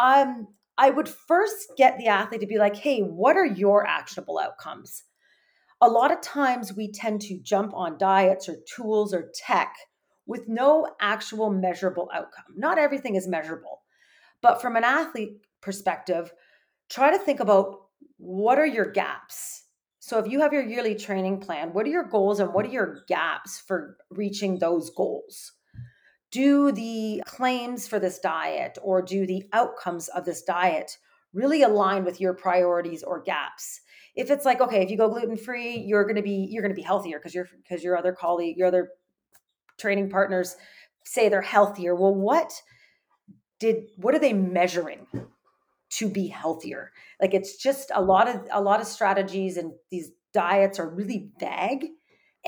[0.00, 0.46] Um,
[0.78, 5.02] I would first get the athlete to be like, hey, what are your actionable outcomes?
[5.80, 9.74] A lot of times we tend to jump on diets or tools or tech
[10.26, 12.44] with no actual measurable outcome.
[12.56, 13.82] Not everything is measurable.
[14.40, 16.32] But from an athlete perspective,
[16.88, 17.80] try to think about
[18.18, 19.64] what are your gaps?
[19.98, 22.70] So if you have your yearly training plan, what are your goals and what are
[22.70, 25.52] your gaps for reaching those goals?
[26.30, 30.98] Do the claims for this diet or do the outcomes of this diet
[31.32, 33.80] really align with your priorities or gaps?
[34.14, 36.82] If it's like okay if you go gluten free you're to be you're to be
[36.82, 38.90] healthier because your because your other colleague your other
[39.78, 40.56] training partners
[41.04, 41.94] say they're healthier.
[41.94, 42.52] Well what
[43.58, 45.06] did what are they measuring
[45.90, 46.92] to be healthier?
[47.20, 51.30] Like it's just a lot of a lot of strategies and these diets are really
[51.40, 51.86] vague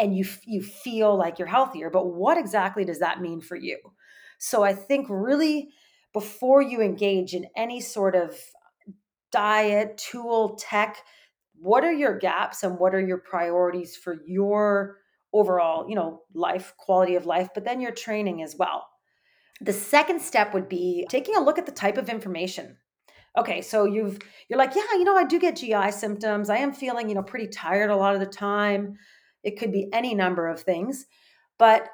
[0.00, 3.78] and you you feel like you're healthier but what exactly does that mean for you?
[4.38, 5.68] So i think really
[6.12, 8.34] before you engage in any sort of
[9.30, 10.96] diet tool tech
[11.54, 14.96] what are your gaps and what are your priorities for your
[15.32, 18.86] overall you know life quality of life but then your training as well?
[19.60, 22.78] The second step would be taking a look at the type of information.
[23.36, 26.48] Okay so you've you're like yeah you know i do get gi symptoms.
[26.48, 28.96] I am feeling you know pretty tired a lot of the time
[29.42, 31.07] it could be any number of things.
[31.59, 31.88] But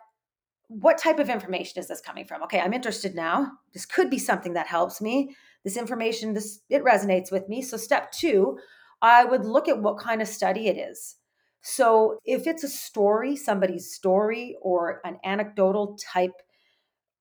[0.68, 2.42] what type of information is this coming from?
[2.42, 3.52] Okay, I'm interested now.
[3.72, 5.34] This could be something that helps me.
[5.64, 7.62] This information, this it resonates with me.
[7.62, 8.58] So step 2,
[9.02, 11.16] I would look at what kind of study it is.
[11.62, 16.34] So if it's a story, somebody's story or an anecdotal type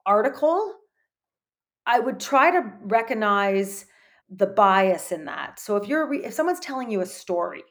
[0.05, 0.75] article,
[1.85, 3.85] I would try to recognize
[4.29, 5.59] the bias in that.
[5.59, 7.63] So if you're if someone's telling you a story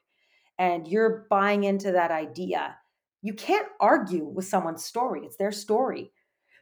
[0.59, 2.77] and you're buying into that idea,
[3.23, 5.23] you can't argue with someone's story.
[5.25, 6.12] It's their story.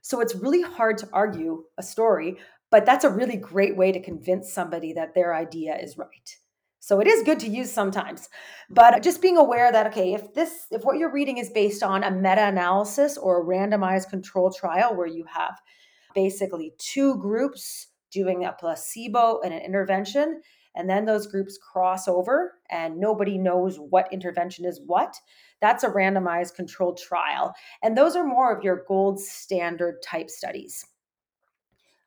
[0.02, 2.38] So it's really hard to argue a story,
[2.70, 6.36] but that's a really great way to convince somebody that their idea is right.
[6.80, 8.28] So it is good to use sometimes.
[8.68, 12.02] But just being aware that okay, if this if what you're reading is based on
[12.02, 15.60] a meta-analysis or a randomized control trial where you have
[16.12, 20.42] basically two groups doing a placebo and an intervention,
[20.74, 25.16] and then those groups cross over and nobody knows what intervention is what
[25.62, 27.54] that's a randomized controlled trial.
[27.82, 30.84] And those are more of your gold standard type studies.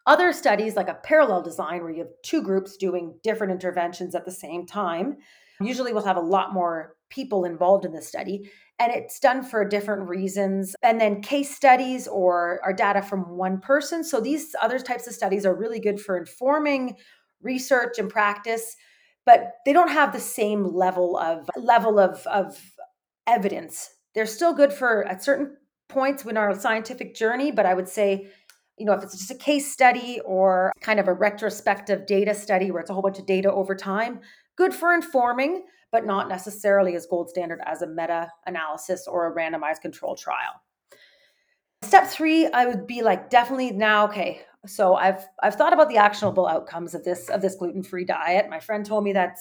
[0.06, 4.26] Other studies like a parallel design where you have two groups doing different interventions at
[4.26, 5.18] the same time
[5.62, 9.64] usually will have a lot more people involved in the study and it's done for
[9.64, 10.76] different reasons.
[10.84, 14.04] And then case studies or are data from one person.
[14.04, 16.98] So these other types of studies are really good for informing
[17.42, 18.76] research and practice
[19.26, 22.58] but they don't have the same level of level of, of
[23.28, 25.58] evidence they're still good for at certain
[25.90, 28.28] points in our scientific journey but i would say
[28.78, 32.72] you know if it's just a case study or kind of a retrospective data study
[32.72, 34.20] where it's a whole bunch of data over time
[34.56, 39.36] good for informing but not necessarily as gold standard as a meta analysis or a
[39.36, 40.62] randomized control trial
[41.86, 44.42] Step three, I would be like definitely now, okay.
[44.68, 48.50] So I've I've thought about the actionable outcomes of this of this gluten-free diet.
[48.50, 49.38] My friend told me that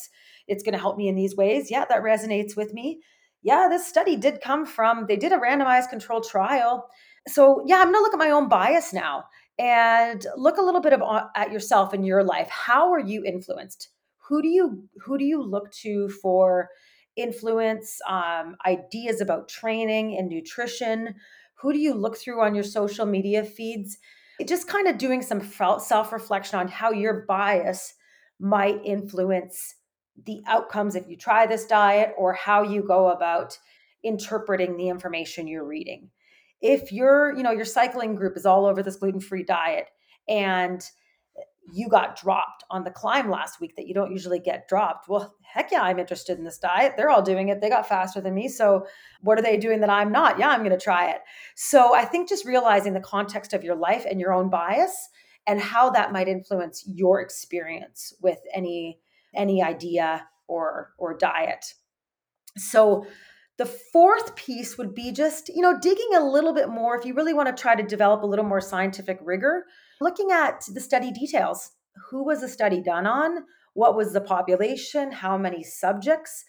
[0.47, 1.71] it's going to help me in these ways.
[1.71, 3.01] Yeah, that resonates with me.
[3.43, 6.89] Yeah, this study did come from they did a randomized controlled trial.
[7.29, 9.25] So yeah, I'm going to look at my own bias now
[9.59, 11.03] and look a little bit of
[11.35, 12.49] at yourself in your life.
[12.49, 13.91] How are you influenced?
[14.29, 16.69] Who do you who do you look to for
[17.17, 21.15] influence, um, ideas about training and nutrition?
[21.57, 23.99] Who do you look through on your social media feeds?
[24.47, 27.95] Just kind of doing some self reflection on how your bias
[28.41, 29.77] might influence
[30.27, 33.59] the outcomes if you try this diet or how you go about
[34.03, 36.11] interpreting the information you're reading.
[36.61, 39.89] If your, you know, your cycling group is all over this gluten-free diet
[40.29, 40.83] and
[41.73, 45.09] you got dropped on the climb last week that you don't usually get dropped.
[45.09, 46.95] Well, heck yeah, I'm interested in this diet.
[46.97, 47.61] They're all doing it.
[47.61, 48.49] They got faster than me.
[48.49, 48.87] So,
[49.23, 50.39] what are they doing that I'm not?
[50.39, 51.21] Yeah, I'm going to try it.
[51.55, 55.09] So, I think just realizing the context of your life and your own bias
[55.47, 58.99] and how that might influence your experience with any
[59.35, 61.75] any idea or or diet.
[62.57, 63.07] So,
[63.57, 67.15] the fourth piece would be just, you know, digging a little bit more if you
[67.15, 69.65] really want to try to develop a little more scientific rigor
[70.01, 71.73] looking at the study details.
[72.11, 73.45] Who was the study done on?
[73.75, 75.13] What was the population?
[75.13, 76.45] How many subjects?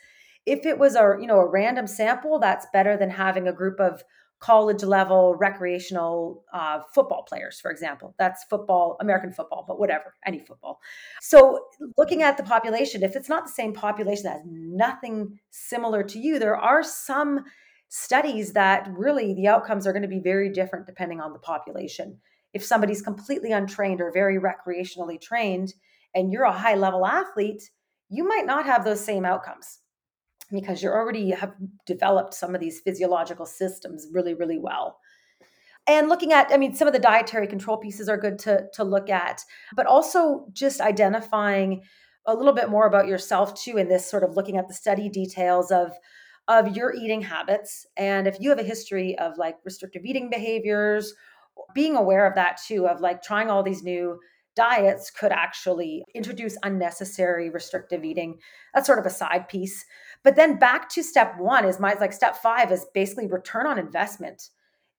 [0.46, 3.80] If it was a, you know, a random sample, that's better than having a group
[3.80, 4.04] of
[4.40, 8.14] college level recreational uh, football players, for example.
[8.20, 10.80] That's football, American football, but whatever, any football.
[11.22, 11.66] So,
[11.98, 16.20] looking at the population, if it's not the same population that has nothing similar to
[16.20, 17.46] you, there are some
[17.90, 22.20] studies that really the outcomes are going to be very different depending on the population
[22.56, 25.74] if somebody's completely untrained or very recreationally trained
[26.16, 27.70] and you're a high level athlete,
[28.08, 29.80] you might not have those same outcomes
[30.50, 31.54] because you already have
[31.86, 35.00] developed some of these physiological systems really, really well.
[35.86, 38.86] And looking at, I mean, some of the dietary control pieces are good to, to
[38.86, 39.42] look at,
[39.76, 41.84] but also just identifying
[42.26, 45.10] a little bit more about yourself too in this sort of looking at the study
[45.10, 45.92] details of
[46.48, 51.16] of your eating habits and if you have a history of like restrictive eating behaviors
[51.74, 54.20] being aware of that too, of like trying all these new
[54.56, 58.40] diets could actually introduce unnecessary restrictive eating.
[58.74, 59.86] That's sort of a side piece.
[60.24, 63.78] But then back to step one is my like step five is basically return on
[63.78, 64.50] investment.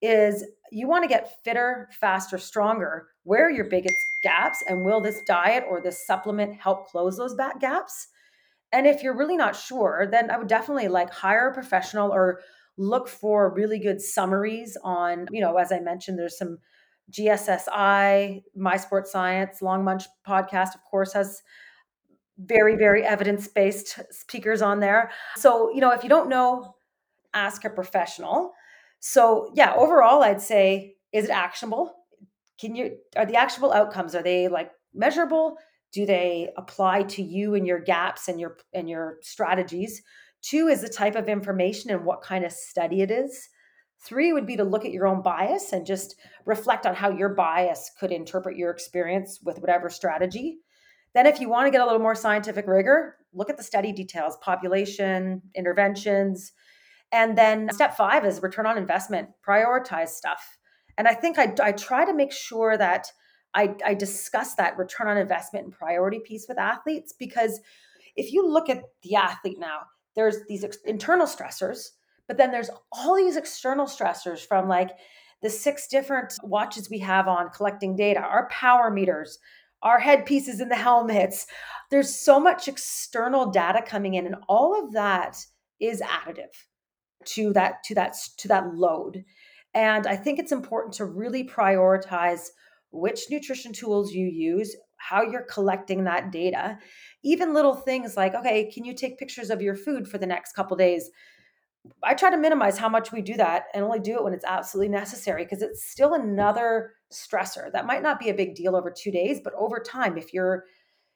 [0.02, 3.08] Is you want to get fitter, faster, stronger.
[3.24, 4.62] Where are your biggest gaps?
[4.68, 8.08] And will this diet or this supplement help close those back gaps?
[8.72, 12.40] And if you're really not sure, then I would definitely like hire a professional or
[12.78, 16.58] look for really good summaries on, you know, as I mentioned, there's some
[17.10, 21.42] GSSI, My Sport Science, Long Munch podcast, of course, has
[22.38, 25.10] very, very evidence based speakers on there.
[25.36, 26.74] So, you know, if you don't know,
[27.32, 28.52] ask a professional.
[29.00, 31.94] So, yeah, overall, I'd say, is it actionable?
[32.60, 35.56] Can you, are the actionable outcomes, are they like measurable?
[35.92, 40.02] Do they apply to you and your gaps and your and your strategies?
[40.48, 43.48] Two is the type of information and what kind of study it is.
[44.00, 47.30] Three would be to look at your own bias and just reflect on how your
[47.30, 50.58] bias could interpret your experience with whatever strategy.
[51.14, 53.90] Then, if you want to get a little more scientific rigor, look at the study
[53.90, 56.52] details, population, interventions.
[57.10, 60.58] And then step five is return on investment, prioritize stuff.
[60.96, 63.10] And I think I, I try to make sure that
[63.54, 67.60] I, I discuss that return on investment and priority piece with athletes because
[68.14, 69.80] if you look at the athlete now,
[70.16, 71.90] there's these ex- internal stressors,
[72.26, 74.90] but then there's all these external stressors from like
[75.42, 79.38] the six different watches we have on collecting data, our power meters,
[79.82, 81.46] our headpieces in the helmets.
[81.90, 85.38] There's so much external data coming in, and all of that
[85.80, 86.54] is additive
[87.26, 89.24] to that to that to that load.
[89.74, 92.48] And I think it's important to really prioritize
[92.90, 94.74] which nutrition tools you use,
[95.08, 96.78] how you're collecting that data,
[97.22, 100.52] even little things like okay can you take pictures of your food for the next
[100.52, 101.10] couple days?
[102.02, 104.44] I try to minimize how much we do that and only do it when it's
[104.44, 107.70] absolutely necessary because it's still another stressor.
[107.70, 110.64] That might not be a big deal over two days but over time if you're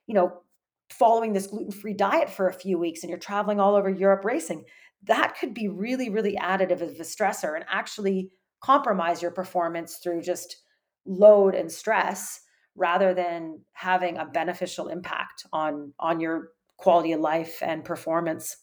[0.07, 0.43] you know
[0.91, 4.65] following this gluten-free diet for a few weeks and you're traveling all over europe racing
[5.05, 8.29] that could be really really additive of a stressor and actually
[8.61, 10.65] compromise your performance through just
[11.07, 12.41] load and stress
[12.81, 18.57] rather than having a beneficial impact on on your quality of life and performance.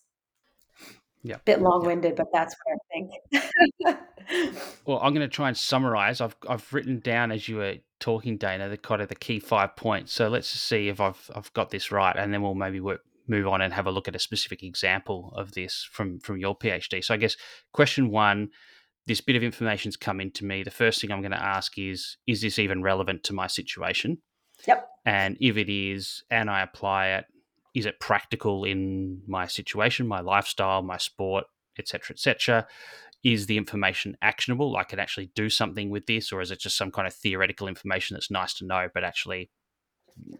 [1.23, 2.23] Yeah bit long-winded yeah.
[2.23, 3.99] but that's what i think.
[4.85, 6.19] Well i'm going to try and summarize.
[6.19, 9.75] I've i've written down as you were talking dana the kind of the key five
[9.75, 10.11] points.
[10.13, 13.47] So let's see if i've i've got this right and then we'll maybe work move
[13.47, 17.03] on and have a look at a specific example of this from from your phd
[17.03, 17.35] so i guess
[17.73, 18.49] question one
[19.07, 22.17] this bit of information's come into me, the first thing I'm going to ask is,
[22.27, 24.19] is this even relevant to my situation?
[24.67, 24.87] Yep.
[25.05, 27.25] And if it is, and I apply it,
[27.73, 31.45] is it practical in my situation, my lifestyle, my sport,
[31.79, 32.67] etc., etc.?
[33.23, 34.75] Is the information actionable?
[34.75, 37.67] I can actually do something with this, or is it just some kind of theoretical
[37.67, 39.49] information that's nice to know, but actually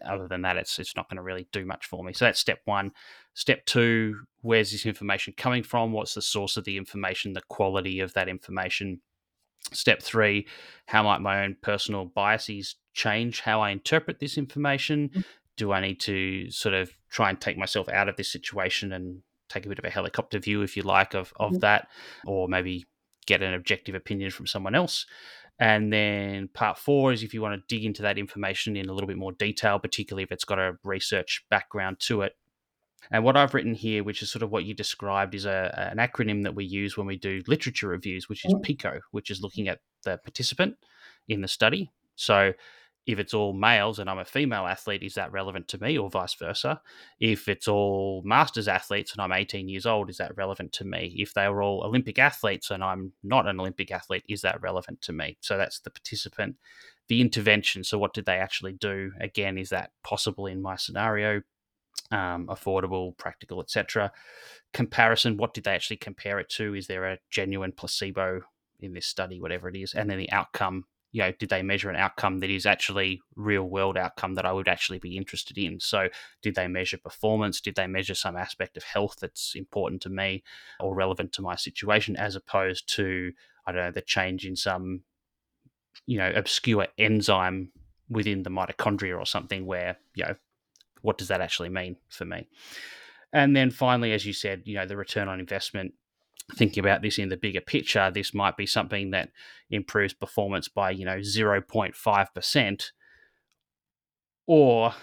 [0.04, 2.12] other than that, it's it's not going to really do much for me.
[2.12, 2.92] So that's step one.
[3.34, 5.92] Step two: where's this information coming from?
[5.92, 7.32] What's the source of the information?
[7.32, 9.00] The quality of that information.
[9.72, 10.46] Step three:
[10.86, 15.08] how might my own personal biases change how I interpret this information?
[15.08, 15.20] Mm-hmm.
[15.56, 19.22] Do I need to sort of try and take myself out of this situation and
[19.48, 21.60] take a bit of a helicopter view, if you like, of of mm-hmm.
[21.60, 21.88] that,
[22.26, 22.86] or maybe
[23.26, 25.06] get an objective opinion from someone else?
[25.60, 28.92] And then part four is if you want to dig into that information in a
[28.92, 32.36] little bit more detail, particularly if it's got a research background to it.
[33.10, 35.98] And what I've written here, which is sort of what you described, is a, an
[35.98, 38.62] acronym that we use when we do literature reviews, which is mm.
[38.62, 40.76] PICO, which is looking at the participant
[41.28, 41.90] in the study.
[42.16, 42.52] So
[43.08, 46.10] if it's all males and I'm a female athlete, is that relevant to me or
[46.10, 46.82] vice versa?
[47.18, 51.14] If it's all masters athletes and I'm 18 years old, is that relevant to me?
[51.16, 55.00] If they were all Olympic athletes and I'm not an Olympic athlete, is that relevant
[55.02, 55.38] to me?
[55.40, 56.56] So that's the participant.
[57.08, 57.82] The intervention.
[57.82, 59.12] So what did they actually do?
[59.18, 61.40] Again, is that possible in my scenario?
[62.10, 64.12] Um, affordable, practical, etc.
[64.74, 65.38] Comparison.
[65.38, 66.74] What did they actually compare it to?
[66.74, 68.42] Is there a genuine placebo
[68.80, 69.94] in this study, whatever it is?
[69.94, 73.64] And then the outcome you know, did they measure an outcome that is actually real
[73.64, 75.80] world outcome that I would actually be interested in?
[75.80, 76.08] So,
[76.42, 77.60] did they measure performance?
[77.60, 80.42] Did they measure some aspect of health that's important to me
[80.80, 83.32] or relevant to my situation, as opposed to
[83.66, 85.02] I don't know the change in some
[86.06, 87.72] you know obscure enzyme
[88.08, 90.34] within the mitochondria or something where you know
[91.02, 92.48] what does that actually mean for me?
[93.32, 95.94] And then finally, as you said, you know, the return on investment
[96.54, 99.30] thinking about this in the bigger picture, this might be something that
[99.70, 102.90] improves performance by, you know, 0.5%.
[104.46, 104.94] Or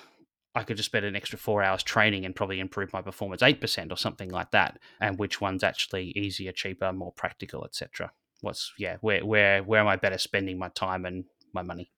[0.56, 3.92] I could just spend an extra four hours training and probably improve my performance 8%
[3.92, 4.80] or something like that.
[5.00, 8.12] And which one's actually easier, cheaper, more practical, etc.
[8.42, 11.92] What's yeah, where where where am I better spending my time and my money?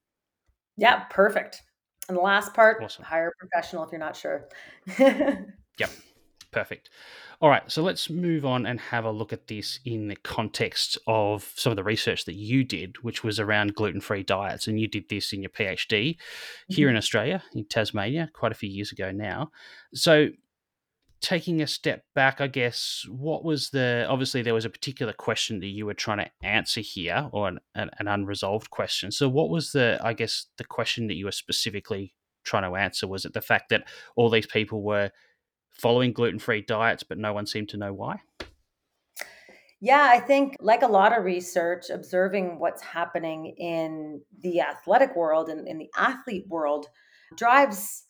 [0.75, 1.61] Yeah, perfect.
[2.07, 3.03] And the last part, awesome.
[3.03, 4.47] hire a professional if you're not sure.
[4.97, 5.89] yep.
[6.51, 6.89] Perfect.
[7.39, 10.97] All right, so let's move on and have a look at this in the context
[11.05, 14.67] of some of the research that you did, which was around gluten free diets.
[14.67, 16.73] And you did this in your PhD mm-hmm.
[16.73, 19.51] here in Australia, in Tasmania, quite a few years ago now.
[19.93, 20.29] So,
[21.19, 25.59] taking a step back, I guess, what was the obviously there was a particular question
[25.59, 29.11] that you were trying to answer here, or an, an, an unresolved question.
[29.11, 33.07] So, what was the, I guess, the question that you were specifically trying to answer?
[33.07, 33.83] Was it the fact that
[34.15, 35.11] all these people were
[35.79, 38.19] following gluten free diets, but no one seemed to know why?
[39.79, 45.49] Yeah, I think, like a lot of research, observing what's happening in the athletic world
[45.49, 46.87] and in the athlete world
[47.35, 48.05] drives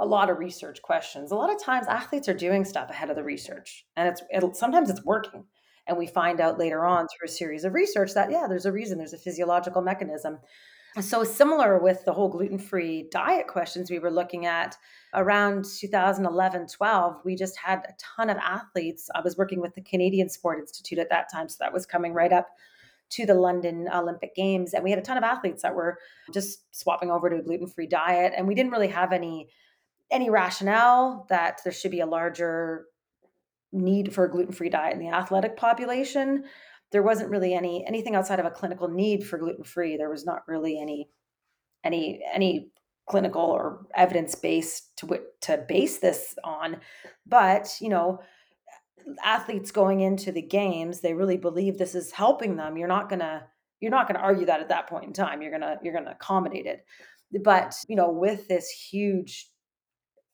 [0.00, 1.30] a lot of research questions.
[1.30, 4.56] A lot of times, athletes are doing stuff ahead of the research, and it's it,
[4.56, 5.44] sometimes it's working.
[5.86, 8.72] And we find out later on through a series of research that, yeah, there's a
[8.72, 10.38] reason, there's a physiological mechanism.
[10.98, 14.76] So, similar with the whole gluten free diet questions we were looking at
[15.14, 19.08] around 2011 12, we just had a ton of athletes.
[19.14, 22.12] I was working with the Canadian Sport Institute at that time, so that was coming
[22.12, 22.48] right up
[23.10, 24.74] to the London Olympic Games.
[24.74, 25.98] And we had a ton of athletes that were
[26.32, 28.32] just swapping over to a gluten free diet.
[28.36, 29.48] And we didn't really have any
[30.10, 32.86] any rationale that there should be a larger
[33.72, 36.44] need for a gluten free diet in the athletic population
[36.92, 39.96] there wasn't really any anything outside of a clinical need for gluten free.
[39.96, 41.08] There was not really any
[41.84, 42.70] any any
[43.08, 46.80] clinical or evidence based to to base this on.
[47.26, 48.20] But you know,
[49.24, 52.76] athletes going into the games, they really believe this is helping them.
[52.76, 53.46] You're not gonna
[53.80, 55.42] you're not gonna argue that at that point in time.
[55.42, 56.84] You're gonna you're gonna accommodate it.
[57.42, 59.48] But you know, with this huge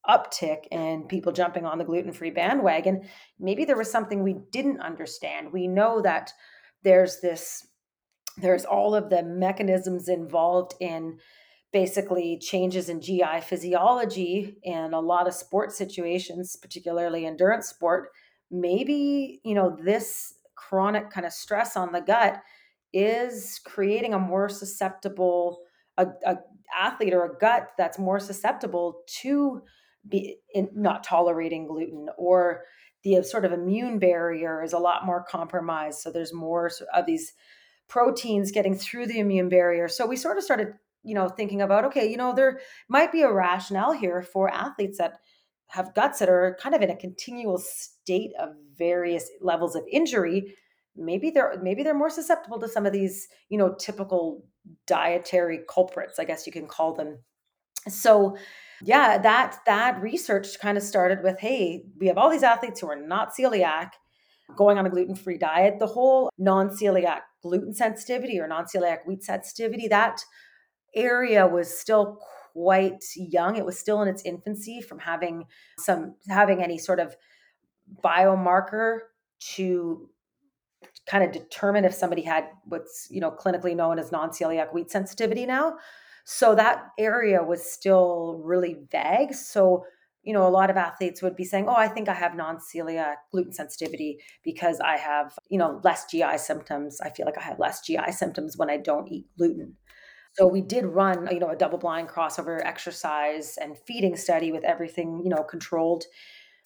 [0.08, 4.80] uptick in people jumping on the gluten free bandwagon, maybe there was something we didn't
[4.80, 5.52] understand.
[5.52, 6.32] We know that
[6.82, 7.66] there's this,
[8.36, 11.18] there's all of the mechanisms involved in
[11.72, 18.08] basically changes in GI physiology in a lot of sport situations, particularly endurance sport.
[18.50, 22.40] Maybe, you know, this chronic kind of stress on the gut
[22.92, 25.60] is creating a more susceptible
[25.98, 26.36] a, a
[26.78, 29.62] athlete or a gut that's more susceptible to
[30.08, 32.62] be in, not tolerating gluten or
[33.02, 36.00] the uh, sort of immune barrier is a lot more compromised.
[36.00, 37.32] So there's more of these
[37.88, 39.88] proteins getting through the immune barrier.
[39.88, 43.22] So we sort of started you know thinking about okay you know there might be
[43.22, 45.20] a rationale here for athletes that
[45.68, 50.56] have guts that are kind of in a continual state of various levels of injury.
[50.96, 54.44] Maybe they're maybe they're more susceptible to some of these you know typical
[54.88, 57.18] dietary culprits i guess you can call them.
[57.88, 58.36] So
[58.82, 62.88] yeah that that research kind of started with hey we have all these athletes who
[62.88, 63.90] are not celiac
[64.54, 65.78] going on a gluten-free diet.
[65.78, 70.20] The whole non-celiac gluten sensitivity or non-celiac wheat sensitivity that
[70.94, 72.18] area was still
[72.52, 73.56] quite young.
[73.56, 75.44] It was still in its infancy from having
[75.78, 77.16] some having any sort of
[78.02, 78.98] biomarker
[79.54, 80.08] to
[81.06, 85.46] kind of determine if somebody had what's you know clinically known as non-celiac wheat sensitivity
[85.46, 85.76] now
[86.28, 89.32] so that area was still really vague.
[89.32, 89.84] So
[90.24, 93.14] you know a lot of athletes would be saying oh i think i have non-celiac
[93.30, 97.00] gluten sensitivity because i have you know less gi symptoms.
[97.00, 99.76] I feel like i have less gi symptoms when i don't eat gluten.
[100.32, 104.64] So we did run you know a double blind crossover exercise and feeding study with
[104.64, 106.04] everything you know controlled.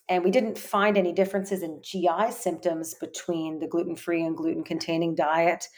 [0.08, 4.64] And we didn't find any differences in GI symptoms between the gluten free and gluten
[4.64, 5.68] containing diet.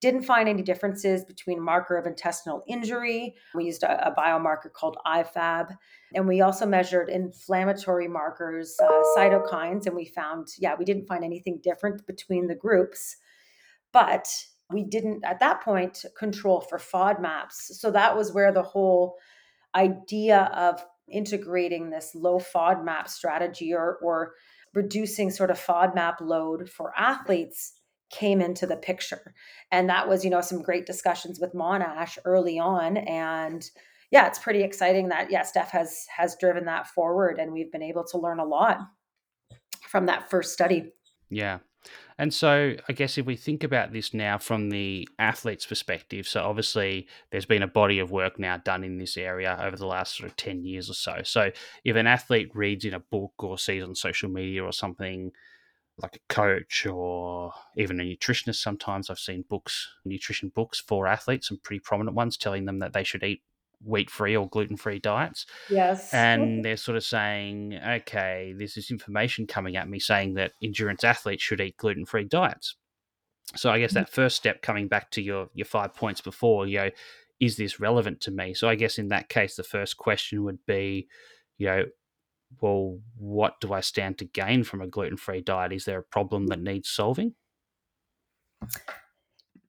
[0.00, 3.34] Didn't find any differences between marker of intestinal injury.
[3.54, 5.76] We used a, a biomarker called IFAB.
[6.14, 11.22] And we also measured inflammatory markers, uh, cytokines, and we found, yeah, we didn't find
[11.22, 13.16] anything different between the groups.
[13.92, 14.26] But
[14.70, 17.52] we didn't, at that point, control for FODMAPs.
[17.52, 19.16] So that was where the whole
[19.74, 24.34] idea of integrating this low FODMAP strategy or, or
[24.74, 27.79] reducing sort of FODMAP load for athletes
[28.10, 29.34] came into the picture.
[29.70, 32.96] And that was, you know, some great discussions with Monash early on.
[32.96, 33.64] And
[34.10, 37.82] yeah, it's pretty exciting that yeah, Steph has has driven that forward and we've been
[37.82, 38.78] able to learn a lot
[39.88, 40.92] from that first study.
[41.30, 41.58] Yeah.
[42.18, 46.42] And so, I guess if we think about this now from the athlete's perspective, so
[46.42, 50.18] obviously there's been a body of work now done in this area over the last
[50.18, 51.22] sort of 10 years or so.
[51.24, 51.50] So,
[51.82, 55.32] if an athlete reads in a book or sees on social media or something
[56.02, 61.48] like a coach or even a nutritionist, sometimes I've seen books, nutrition books for athletes,
[61.48, 63.42] some pretty prominent ones telling them that they should eat
[63.84, 65.46] wheat free or gluten free diets.
[65.68, 66.12] Yes.
[66.12, 71.04] And they're sort of saying, okay, there's this information coming at me saying that endurance
[71.04, 72.76] athletes should eat gluten free diets.
[73.56, 74.00] So I guess mm-hmm.
[74.00, 76.90] that first step coming back to your your five points before, you know,
[77.40, 78.54] is this relevant to me?
[78.54, 81.08] So I guess in that case the first question would be,
[81.58, 81.84] you know,
[82.60, 85.72] well, what do I stand to gain from a gluten free diet?
[85.72, 87.34] Is there a problem that needs solving?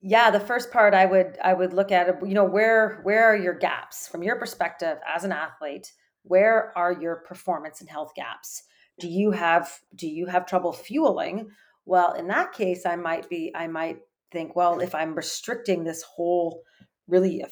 [0.02, 3.36] yeah the first part i would i would look at you know where where are
[3.36, 8.64] your gaps from your perspective as an athlete where are your performance and health gaps
[9.00, 11.50] do you have do you have trouble fueling
[11.86, 14.00] well in that case i might be i might
[14.32, 16.64] think well if i'm restricting this whole
[17.08, 17.48] really uh,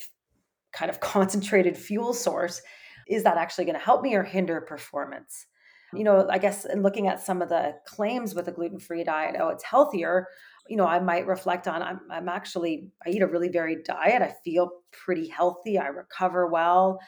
[0.74, 2.62] kind of concentrated fuel source
[3.10, 5.48] is that actually going to help me or hinder performance
[5.94, 6.06] you mm.
[6.06, 9.50] know i guess in looking at some of the claims with a gluten-free diet oh
[9.50, 10.28] it's healthier
[10.70, 14.22] you know, I might reflect on I'm, I'm actually, I eat a really varied diet.
[14.22, 15.78] I feel pretty healthy.
[15.78, 17.00] I recover well.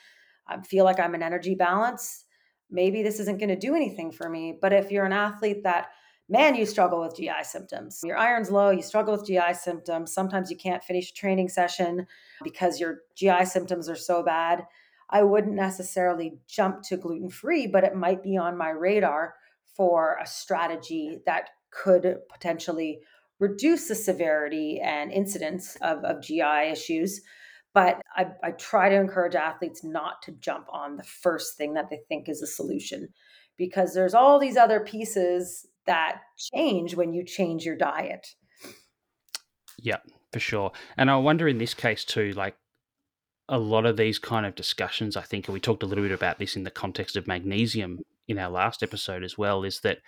[0.48, 2.26] I feel like I'm in energy balance.
[2.72, 4.58] Maybe this isn't going to do anything for me.
[4.60, 5.90] But if you're an athlete that,
[6.28, 10.12] man, you struggle with GI symptoms, your iron's low, you struggle with GI symptoms.
[10.12, 12.08] Sometimes you can't finish a training session
[12.44, 14.66] because your GI symptoms are so bad.
[15.12, 19.36] I wouldn't necessarily jump to gluten free, but it might be on my radar
[19.76, 23.00] for a strategy that could potentially
[23.40, 27.22] reduce the severity and incidence of, of GI issues.
[27.74, 31.90] But I, I try to encourage athletes not to jump on the first thing that
[31.90, 33.08] they think is a solution
[33.58, 38.28] because there's all these other pieces that change when you change your diet.
[39.80, 39.98] Yeah,
[40.32, 40.72] for sure.
[40.98, 42.56] And I wonder in this case too, like
[43.52, 46.14] a lot of these kind of discussions, I think, and we talked a little bit
[46.14, 50.00] about this in the context of magnesium in our last episode as well, is that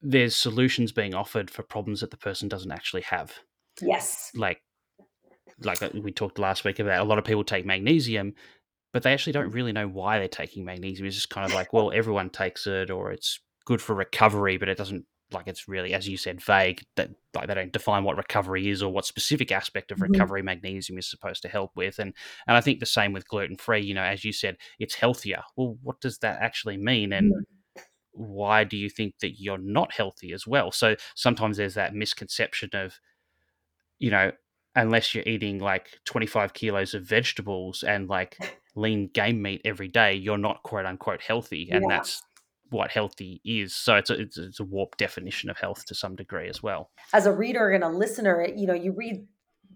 [0.00, 3.34] there's solutions being offered for problems that the person doesn't actually have.
[3.82, 4.30] Yes.
[4.36, 4.60] Like
[5.62, 8.34] like uh, we talked last week about a lot of people take magnesium,
[8.92, 11.06] but they actually don't really know why they're taking magnesium.
[11.06, 14.68] It's just kind of like, well, everyone takes it or it's good for recovery, but
[14.68, 18.16] it doesn't like it's really, as you said, vague that like they don't define what
[18.16, 20.12] recovery is or what specific aspect of mm-hmm.
[20.12, 20.46] recovery mm-hmm.
[20.46, 21.98] magnesium is supposed to help with.
[21.98, 22.14] And
[22.46, 25.42] and I think the same with gluten free, you know, as you said, it's healthier.
[25.56, 27.12] Well, what does that actually mean?
[27.12, 27.42] And mm-hmm
[28.14, 30.70] why do you think that you're not healthy as well?
[30.72, 32.98] So sometimes there's that misconception of,
[33.98, 34.32] you know,
[34.76, 38.36] unless you're eating like 25 kilos of vegetables and like
[38.74, 41.68] lean game meat every day, you're not quote unquote healthy.
[41.70, 41.96] And yeah.
[41.96, 42.22] that's
[42.70, 43.74] what healthy is.
[43.74, 46.90] So it's a, it's, it's a warped definition of health to some degree as well.
[47.12, 49.26] As a reader and a listener, you know, you read,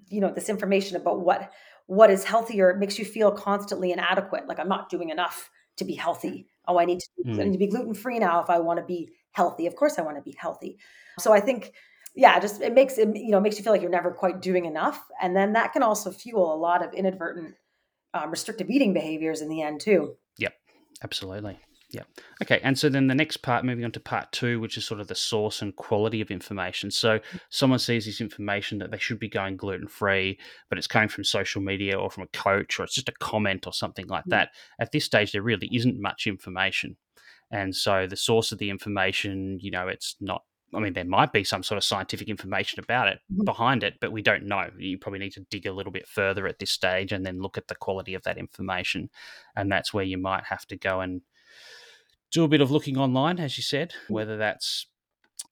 [0.08, 1.52] you know, this information about what
[1.86, 4.46] what is healthier, it makes you feel constantly inadequate.
[4.46, 7.40] Like I'm not doing enough to be healthy oh, I need to, mm.
[7.40, 9.66] I need to be gluten free now if I want to be healthy.
[9.66, 10.78] Of course, I want to be healthy.
[11.18, 11.72] So I think
[12.14, 14.66] yeah, just it makes it you know makes you feel like you're never quite doing
[14.66, 17.54] enough, and then that can also fuel a lot of inadvertent
[18.14, 20.14] um, restrictive eating behaviors in the end too.
[20.38, 20.54] Yep,
[21.02, 21.58] absolutely.
[21.90, 22.02] Yeah.
[22.42, 22.60] Okay.
[22.62, 25.08] And so then the next part, moving on to part two, which is sort of
[25.08, 26.90] the source and quality of information.
[26.90, 27.18] So
[27.48, 31.24] someone sees this information that they should be going gluten free, but it's coming from
[31.24, 34.50] social media or from a coach or it's just a comment or something like that.
[34.78, 36.96] At this stage, there really isn't much information.
[37.50, 40.42] And so the source of the information, you know, it's not
[40.74, 43.44] I mean, there might be some sort of scientific information about it mm-hmm.
[43.44, 44.68] behind it, but we don't know.
[44.78, 47.56] You probably need to dig a little bit further at this stage and then look
[47.56, 49.08] at the quality of that information.
[49.56, 51.22] And that's where you might have to go and
[52.32, 54.86] do a bit of looking online, as you said, whether that's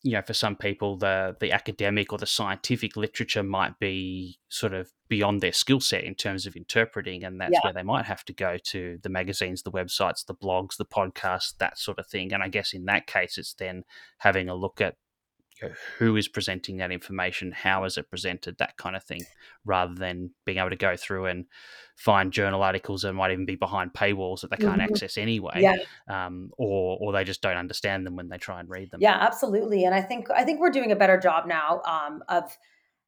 [0.03, 4.72] you know, for some people, the the academic or the scientific literature might be sort
[4.72, 7.61] of beyond their skill set in terms of interpreting, and that's yeah.
[7.64, 11.57] where they might have to go to the magazines, the websites, the blogs, the podcasts,
[11.59, 12.33] that sort of thing.
[12.33, 13.85] And I guess in that case, it's then
[14.18, 14.95] having a look at
[15.61, 19.23] you know, who is presenting that information, how is it presented, that kind of thing,
[19.65, 21.47] rather than being able to go through and
[21.97, 24.93] find journal articles that might even be behind paywalls that they can't mm-hmm.
[24.93, 25.77] access anyway, yeah.
[26.09, 29.01] um, or or they just don't understand them when they try and read them.
[29.01, 29.85] Yeah, absolutely.
[29.85, 32.57] And I think I think we're doing a better job now um, of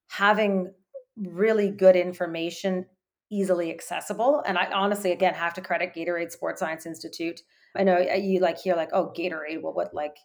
[0.08, 0.72] having
[1.16, 2.86] really good information
[3.30, 4.42] easily accessible.
[4.46, 7.42] And I honestly, again, have to credit Gatorade Sports Science Institute.
[7.76, 9.62] I know uh, you like hear like, oh, Gatorade.
[9.62, 10.16] Well, what like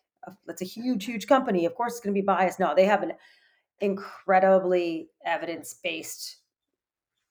[0.46, 1.66] that's a huge, huge company.
[1.66, 2.60] Of course, it's going to be biased.
[2.60, 3.14] No, they have an
[3.80, 6.38] incredibly evidence based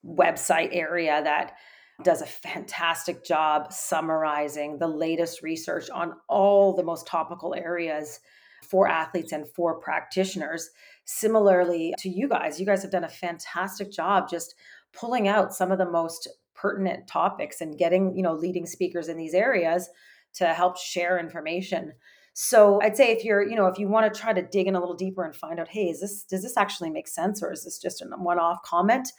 [0.04, 1.54] website area that
[2.02, 8.20] does a fantastic job summarizing the latest research on all the most topical areas
[8.62, 10.70] for athletes and for practitioners.
[11.04, 14.54] Similarly to you guys, you guys have done a fantastic job just
[14.92, 19.16] pulling out some of the most pertinent topics and getting, you know, leading speakers in
[19.16, 19.88] these areas
[20.34, 21.92] to help share information.
[22.34, 24.74] So I'd say if you're, you know, if you want to try to dig in
[24.74, 27.52] a little deeper and find out, hey, is this does this actually make sense or
[27.52, 29.12] is this just a one-off comment?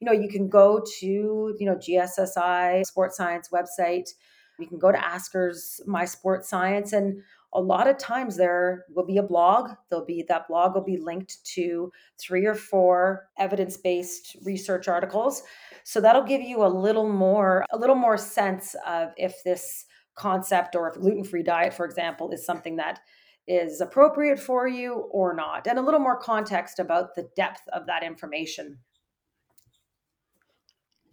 [0.00, 4.10] You know, you can go to, you know, GSSI Sports Science website.
[4.58, 9.04] You can go to Asker's My Sports Science and a lot of times there will
[9.04, 14.36] be a blog there'll be that blog will be linked to three or four evidence-based
[14.44, 15.42] research articles
[15.82, 19.86] so that'll give you a little more a little more sense of if this
[20.20, 23.00] concept or if gluten-free diet for example is something that
[23.48, 27.86] is appropriate for you or not and a little more context about the depth of
[27.86, 28.78] that information.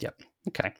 [0.02, 0.22] Yep.
[0.50, 0.74] Okay.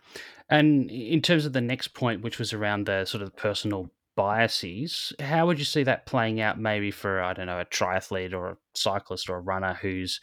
[0.50, 5.14] And in terms of the next point which was around the sort of personal biases
[5.20, 8.50] how would you see that playing out maybe for i don't know a triathlete or
[8.50, 10.20] a cyclist or a runner who's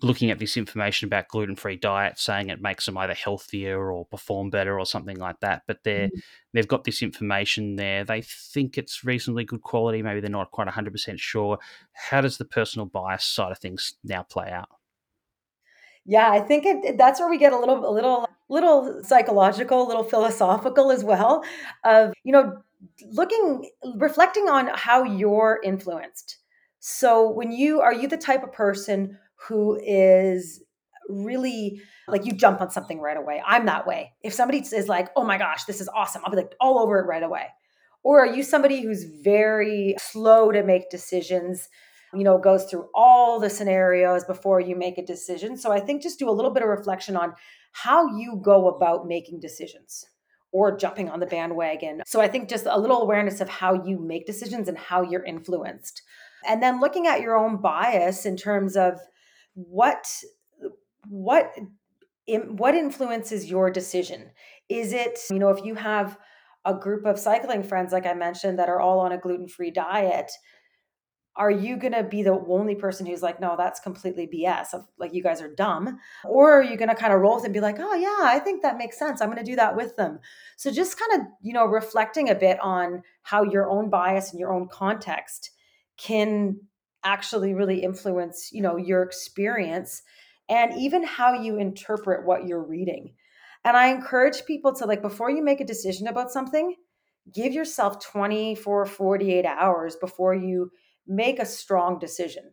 [0.00, 4.48] looking at this information about gluten-free diet saying it makes them either healthier or perform
[4.48, 6.18] better or something like that but they're mm-hmm.
[6.52, 8.04] they've got this information there.
[8.04, 11.58] They think it's reasonably good quality maybe they're not quite 100% sure.
[11.92, 14.68] How does the personal bias side of things now play out?
[16.04, 19.88] Yeah i think it, that's where we get a little a little little psychological a
[19.88, 21.44] little philosophical as well
[21.84, 22.62] of you know
[23.10, 26.38] looking reflecting on how you're influenced.
[26.78, 30.62] So when you are you the type of person who is
[31.08, 33.42] really like you jump on something right away.
[33.46, 34.12] I'm that way.
[34.22, 36.98] If somebody is like, "Oh my gosh, this is awesome," I'll be like all over
[36.98, 37.46] it right away.
[38.02, 41.68] Or are you somebody who's very slow to make decisions?
[42.14, 45.56] You know, goes through all the scenarios before you make a decision.
[45.56, 47.34] So I think just do a little bit of reflection on
[47.72, 50.06] how you go about making decisions
[50.52, 52.02] or jumping on the bandwagon.
[52.06, 55.24] So I think just a little awareness of how you make decisions and how you're
[55.24, 56.02] influenced.
[56.48, 59.00] And then looking at your own bias in terms of
[59.56, 60.06] what
[61.08, 61.52] what
[62.24, 64.30] what influences your decision?
[64.68, 66.16] Is it you know if you have
[66.66, 70.32] a group of cycling friends like i mentioned that are all on a gluten-free diet
[71.36, 75.14] are you going to be the only person who's like no that's completely bs like
[75.14, 77.54] you guys are dumb or are you going to kind of roll with it and
[77.54, 79.20] be like oh yeah i think that makes sense.
[79.20, 80.18] I'm going to do that with them.
[80.56, 84.40] So just kind of you know reflecting a bit on how your own bias and
[84.40, 85.50] your own context
[85.96, 86.58] can
[87.06, 90.02] actually really influence you know your experience
[90.48, 93.14] and even how you interpret what you're reading.
[93.64, 96.74] And i encourage people to like before you make a decision about something
[97.34, 100.70] give yourself 24 48 hours before you
[101.06, 102.44] make a strong decision.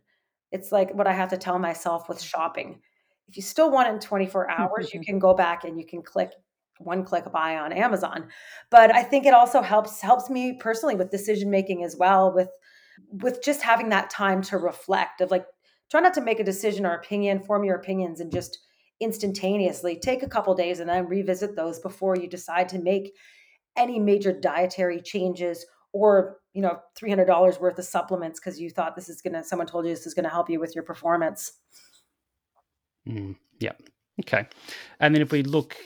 [0.52, 2.24] It's like what i have to tell myself with mm.
[2.24, 2.80] shopping.
[3.28, 6.02] If you still want it in 24 hours you can go back and you can
[6.02, 6.30] click
[6.78, 8.28] one click buy on amazon.
[8.70, 12.50] But i think it also helps helps me personally with decision making as well with
[13.10, 15.46] with just having that time to reflect of like
[15.90, 18.58] try not to make a decision or opinion form your opinions and just
[19.00, 23.12] instantaneously take a couple days and then revisit those before you decide to make
[23.76, 29.08] any major dietary changes or you know $300 worth of supplements because you thought this
[29.08, 31.52] is to someone told you this is to help you with your performance.
[33.08, 33.72] Mm, yeah.
[34.20, 34.46] Okay.
[35.00, 35.76] And then if we look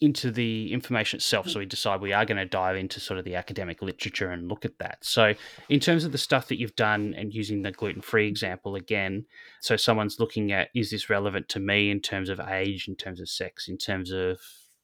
[0.00, 1.48] into the information itself.
[1.48, 4.48] So we decide we are going to dive into sort of the academic literature and
[4.48, 4.98] look at that.
[5.02, 5.34] So,
[5.68, 9.24] in terms of the stuff that you've done and using the gluten free example again,
[9.60, 13.20] so someone's looking at is this relevant to me in terms of age, in terms
[13.20, 14.38] of sex, in terms of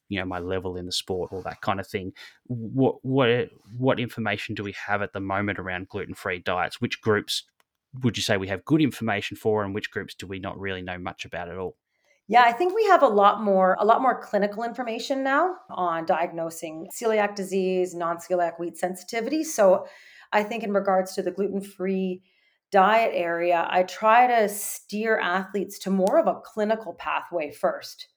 [0.09, 2.13] you know my level in the sport, all that kind of thing.
[2.47, 6.81] What what what information do we have at the moment around gluten free diets?
[6.81, 7.43] Which groups
[8.01, 10.81] would you say we have good information for, and which groups do we not really
[10.81, 11.77] know much about at all?
[12.27, 16.05] Yeah, I think we have a lot more a lot more clinical information now on
[16.05, 19.43] diagnosing celiac disease, non-celiac wheat sensitivity.
[19.43, 19.85] So
[20.31, 22.21] I think in regards to the gluten-free
[22.71, 28.07] diet area, I try to steer athletes to more of a clinical pathway first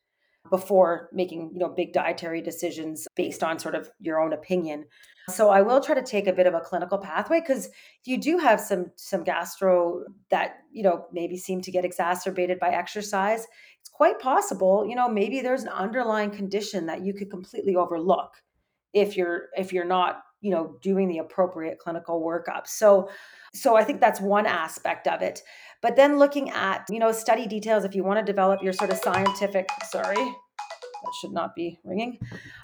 [0.51, 4.85] before making, you know, big dietary decisions based on sort of your own opinion.
[5.29, 7.69] So I will try to take a bit of a clinical pathway because
[8.05, 12.71] you do have some some gastro that, you know, maybe seem to get exacerbated by
[12.71, 13.45] exercise,
[13.97, 18.43] quite possible, you know, maybe there's an underlying condition that you could completely overlook
[18.93, 22.67] if you're if you're not, you know, doing the appropriate clinical workup.
[22.67, 23.09] So
[23.55, 25.41] so I think that's one aspect of it.
[25.81, 28.91] But then looking at, you know, study details if you want to develop your sort
[28.91, 30.31] of scientific, sorry,
[31.21, 32.19] should not be ringing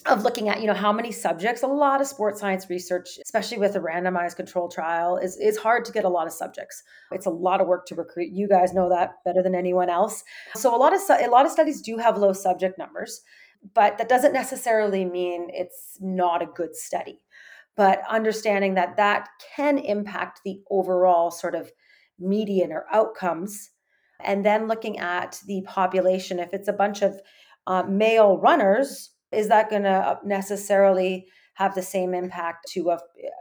[0.07, 1.63] of looking at you know how many subjects.
[1.63, 5.85] A lot of sports science research especially with a randomized control trial is is hard
[5.85, 6.83] to get a lot of subjects.
[7.11, 8.31] It's a lot of work to recruit.
[8.33, 10.25] You guys know that better than anyone else.
[10.55, 13.23] So a lot of a lot of studies do have low subject numbers
[13.75, 17.21] but that doesn't necessarily mean it's not a good study.
[17.77, 21.71] But understanding that that can impact the overall sort of
[22.19, 23.71] median or outcomes
[24.21, 27.21] and then looking at the population if it's a bunch of
[27.67, 32.99] uh, male runners, is that going to necessarily have the same impact to a,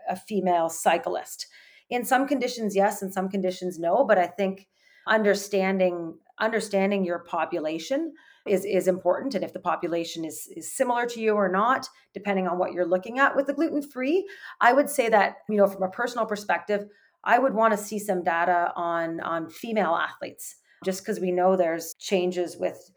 [0.10, 1.48] a female cyclist?
[1.90, 3.02] In some conditions, yes.
[3.02, 4.06] In some conditions, no.
[4.06, 4.68] But I think
[5.08, 8.14] understanding understanding your population
[8.48, 12.48] is is important and if the population is is similar to you or not depending
[12.48, 14.28] on what you're looking at with the gluten free
[14.60, 16.86] i would say that you know from a personal perspective
[17.24, 21.56] i would want to see some data on on female athletes just because we know
[21.56, 22.92] there's changes with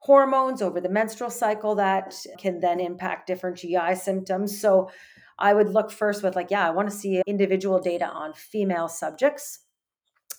[0.00, 4.60] hormones over the menstrual cycle that can then impact different GI symptoms.
[4.60, 4.90] So
[5.38, 8.88] I would look first with, like, yeah, I want to see individual data on female
[8.88, 9.60] subjects.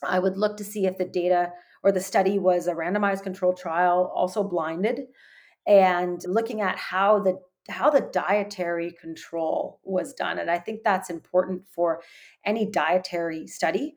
[0.03, 1.51] I would look to see if the data
[1.83, 5.01] or the study was a randomized controlled trial, also blinded,
[5.67, 7.39] and looking at how the
[7.69, 10.39] how the dietary control was done.
[10.39, 12.01] And I think that's important for
[12.43, 13.95] any dietary study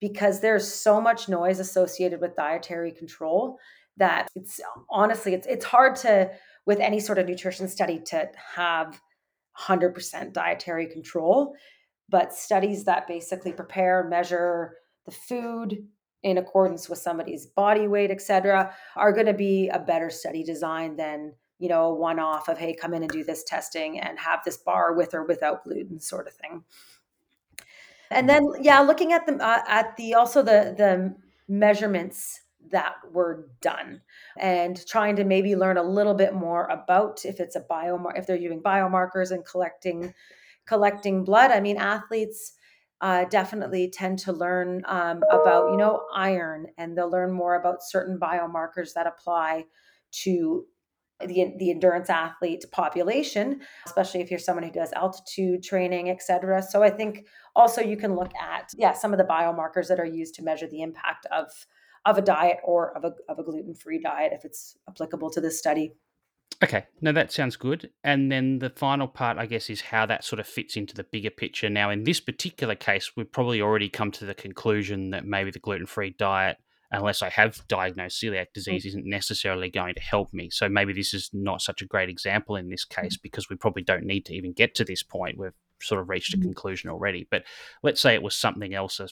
[0.00, 3.58] because there's so much noise associated with dietary control
[3.96, 6.30] that it's honestly it's it's hard to
[6.64, 9.00] with any sort of nutrition study to have
[9.58, 11.54] 100% dietary control
[12.08, 15.86] but studies that basically prepare measure the food
[16.22, 20.96] in accordance with somebody's body weight etc are going to be a better study design
[20.96, 21.32] than
[21.62, 24.40] you know a one off of hey come in and do this testing and have
[24.44, 26.64] this bar with or without gluten sort of thing.
[28.10, 31.14] And then yeah looking at the uh, at the also the the
[31.46, 32.41] measurements
[32.72, 34.00] that were done
[34.38, 38.26] and trying to maybe learn a little bit more about if it's a biomar if
[38.26, 40.12] they're using biomarkers and collecting
[40.66, 41.50] collecting blood.
[41.50, 42.54] I mean athletes
[43.02, 47.82] uh, definitely tend to learn um, about you know iron and they'll learn more about
[47.82, 49.64] certain biomarkers that apply
[50.12, 50.64] to
[51.26, 56.82] the, the endurance athlete population especially if you're someone who does altitude training etc so
[56.82, 60.34] i think also you can look at yeah some of the biomarkers that are used
[60.34, 61.46] to measure the impact of
[62.04, 65.40] of a diet or of a, of a gluten free diet if it's applicable to
[65.40, 65.92] this study.
[66.62, 67.90] Okay, no, that sounds good.
[68.04, 71.02] And then the final part, I guess, is how that sort of fits into the
[71.04, 71.68] bigger picture.
[71.68, 75.58] Now, in this particular case, we've probably already come to the conclusion that maybe the
[75.58, 76.58] gluten free diet,
[76.92, 78.52] unless I have diagnosed celiac mm.
[78.54, 80.50] disease, isn't necessarily going to help me.
[80.50, 83.22] So maybe this is not such a great example in this case mm.
[83.22, 85.38] because we probably don't need to even get to this point.
[85.38, 86.42] We've sort of reached a mm.
[86.42, 87.26] conclusion already.
[87.28, 87.42] But
[87.82, 89.08] let's say it was something else, a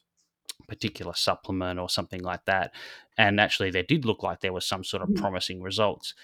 [0.69, 2.73] particular supplement or something like that.
[3.19, 5.21] And actually, there did look like there was some sort of mm-hmm.
[5.23, 6.15] promising results.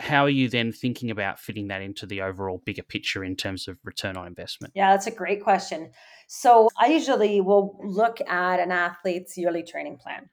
[0.00, 3.68] How are you then thinking about fitting that into the overall bigger picture in terms
[3.68, 4.72] of return on investment?
[4.74, 5.92] Yeah, that's a great question.
[6.26, 10.28] So, I usually will look at an athlete's yearly training plan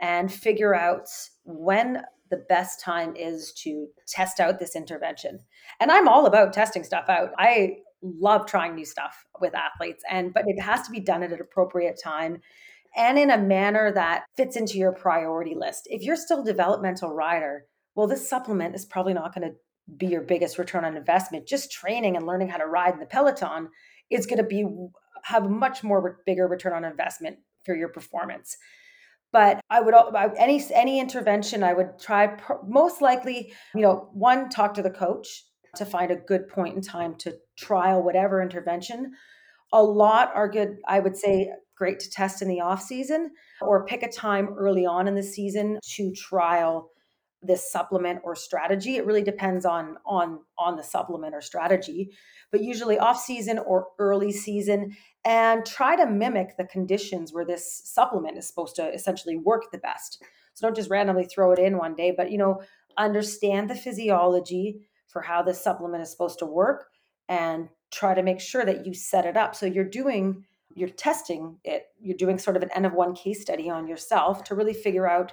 [0.00, 1.08] and figure out
[1.44, 5.40] when the best time is to test out this intervention.
[5.80, 7.30] And I'm all about testing stuff out.
[7.38, 11.32] I love trying new stuff with athletes and but it has to be done at
[11.32, 12.40] an appropriate time
[12.96, 15.82] and in a manner that fits into your priority list.
[15.86, 19.56] If you're still a developmental rider, well, this supplement is probably not going to
[19.96, 21.46] be your biggest return on investment.
[21.46, 23.68] Just training and learning how to ride in the Peloton
[24.10, 24.66] is going to be
[25.24, 28.56] have a much more bigger return on investment for your performance
[29.32, 29.94] but i would
[30.38, 32.36] any any intervention i would try
[32.66, 35.44] most likely you know one talk to the coach
[35.76, 39.12] to find a good point in time to trial whatever intervention
[39.72, 41.50] a lot are good i would say
[41.80, 43.30] great to test in the off season
[43.62, 46.90] or pick a time early on in the season to trial
[47.42, 48.96] this supplement or strategy.
[48.96, 52.10] It really depends on on on the supplement or strategy
[52.52, 57.80] but usually off season or early season and try to mimic the conditions where this
[57.84, 60.22] supplement is supposed to essentially work the best.
[60.52, 62.60] So don't just randomly throw it in one day but you know
[62.98, 66.88] understand the physiology for how this supplement is supposed to work
[67.30, 69.54] and try to make sure that you set it up.
[69.54, 70.44] So you're doing
[70.74, 74.44] you're testing it you're doing sort of an n of one case study on yourself
[74.44, 75.32] to really figure out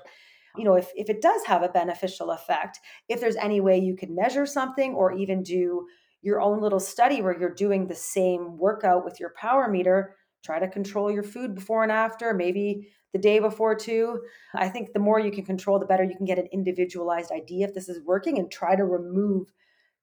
[0.55, 2.79] you know if, if it does have a beneficial effect
[3.09, 5.85] if there's any way you can measure something or even do
[6.21, 10.59] your own little study where you're doing the same workout with your power meter try
[10.59, 14.21] to control your food before and after maybe the day before too.
[14.53, 17.67] I think the more you can control the better you can get an individualized idea
[17.67, 19.51] if this is working and try to remove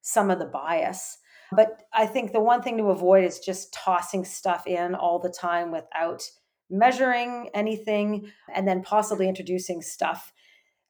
[0.01, 1.17] some of the bias
[1.51, 5.29] but I think the one thing to avoid is just tossing stuff in all the
[5.29, 6.23] time without
[6.69, 10.33] measuring anything and then possibly introducing stuff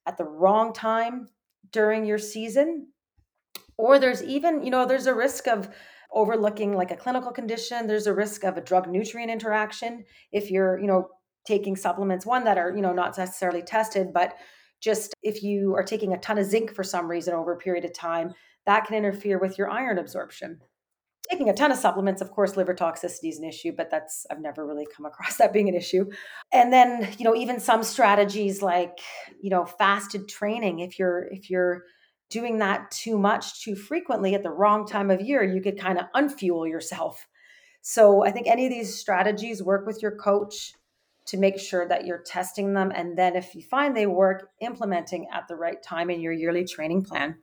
[0.06, 1.28] at the wrong time
[1.72, 2.88] during your season.
[3.78, 5.70] Or there's even, you know, there's a risk of
[6.12, 7.88] overlooking like a clinical condition.
[7.88, 11.10] There's a risk of a drug nutrient interaction if you're, you know,
[11.46, 14.36] taking supplements, one that are, you know, not necessarily tested, but
[14.82, 17.86] just if you are taking a ton of zinc for some reason over a period
[17.86, 18.34] of time,
[18.66, 20.60] that can interfere with your iron absorption.
[21.30, 24.42] Taking a ton of supplements, of course, liver toxicity is an issue, but that's I've
[24.42, 26.06] never really come across that being an issue.
[26.52, 29.00] And then, you know, even some strategies like,
[29.42, 31.84] you know, fasted training, if you're if you're
[32.30, 36.00] doing that too much too frequently at the wrong time of year, you could kind
[36.00, 37.28] of unfuel yourself.
[37.82, 40.74] So I think any of these strategies work with your coach
[41.28, 42.92] to make sure that you're testing them.
[42.94, 46.66] And then if you find they work, implementing at the right time in your yearly
[46.66, 47.38] training plan.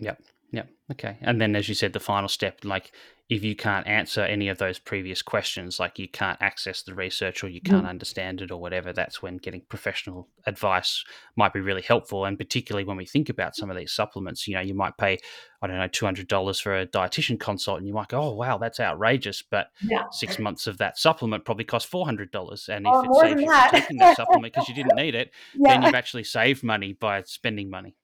[0.00, 0.22] Yep.
[0.52, 0.68] Yep.
[0.92, 1.18] Okay.
[1.20, 2.90] And then, as you said, the final step, like
[3.30, 7.44] if you can't answer any of those previous questions, like you can't access the research
[7.44, 7.88] or you can't mm.
[7.88, 11.04] understand it or whatever, that's when getting professional advice
[11.36, 12.24] might be really helpful.
[12.24, 15.18] And particularly when we think about some of these supplements, you know, you might pay,
[15.62, 18.80] I don't know, $200 for a dietitian consult and you might go, oh, wow, that's
[18.80, 19.42] outrageous.
[19.42, 20.06] But yeah.
[20.10, 22.68] six months of that supplement probably cost $400.
[22.68, 25.30] And if oh, it saves you from taking that supplement because you didn't need it,
[25.54, 25.74] yeah.
[25.74, 27.94] then you've actually saved money by spending money.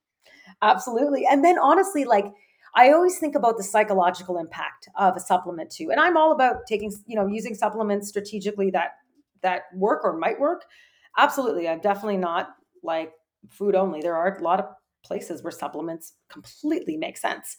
[0.63, 1.27] Absolutely.
[1.31, 2.27] And then honestly, like
[2.75, 5.91] I always think about the psychological impact of a supplement too.
[5.91, 8.91] And I'm all about taking, you know, using supplements strategically that
[9.43, 10.65] that work or might work.
[11.19, 11.69] Absolutely.
[11.69, 12.49] I'm definitely not
[12.83, 13.13] like
[13.49, 14.01] food only.
[14.01, 14.67] There are a lot of
[15.05, 17.57] places where supplements completely make sense.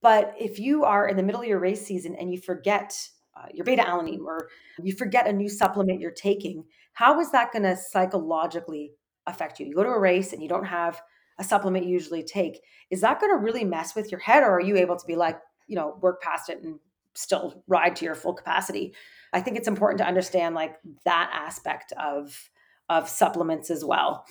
[0.00, 2.96] But if you are in the middle of your race season and you forget
[3.36, 4.48] uh, your beta alanine or
[4.82, 8.92] you forget a new supplement you're taking, how is that going to psychologically
[9.26, 9.66] affect you?
[9.66, 11.00] You go to a race and you don't have
[11.38, 12.60] a supplement you usually take,
[12.90, 14.42] is that going to really mess with your head?
[14.42, 16.78] Or are you able to be like, you know, work past it and
[17.14, 18.94] still ride to your full capacity?
[19.32, 22.50] I think it's important to understand like that aspect of
[22.88, 24.24] of supplements as well.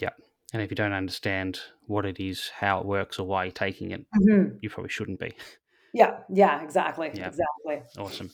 [0.00, 0.10] Yeah.
[0.52, 3.92] And if you don't understand what it is, how it works, or why you're taking
[3.92, 4.56] it, mm-hmm.
[4.60, 5.34] you probably shouldn't be.
[5.94, 7.10] Yeah, yeah, exactly.
[7.14, 7.28] Yeah.
[7.28, 7.82] Exactly.
[7.98, 8.30] Awesome.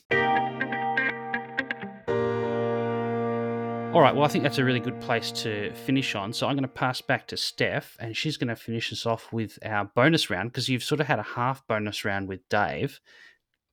[3.95, 6.33] All right, well, I think that's a really good place to finish on.
[6.33, 9.33] So I'm going to pass back to Steph, and she's going to finish us off
[9.33, 12.99] with our bonus round because you've sort of had a half bonus round with Dave,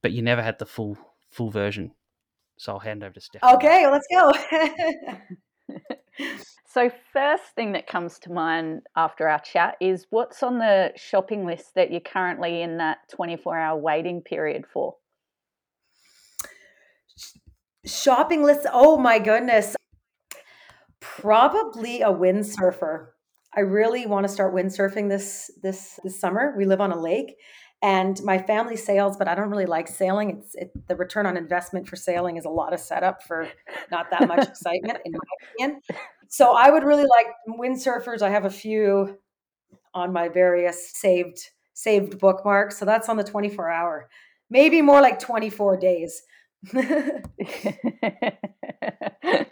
[0.03, 0.95] but you never had the full
[1.32, 1.93] full version.
[2.57, 3.41] So I'll hand over to Steph.
[3.41, 4.32] Okay, well, let's go.
[6.67, 11.47] so first thing that comes to mind after our chat is what's on the shopping
[11.47, 14.97] list that you're currently in that 24 hour waiting period for?
[17.88, 18.67] Shopping list.
[18.72, 19.76] Oh my goodness.
[21.02, 23.08] Probably a windsurfer.
[23.54, 26.54] I really want to start windsurfing this this this summer.
[26.58, 27.36] We live on a lake
[27.82, 30.38] and my family sails, but I don't really like sailing.
[30.38, 33.47] It's it, the return on investment for sailing is a lot of setup for
[33.91, 35.82] not that much excitement, in my opinion.
[36.28, 37.28] So I would really like
[37.60, 38.22] windsurfers.
[38.22, 39.18] I have a few
[39.93, 41.39] on my various saved
[41.74, 42.78] saved bookmarks.
[42.78, 44.10] So that's on the 24 hour,
[44.49, 46.22] maybe more like 24 days.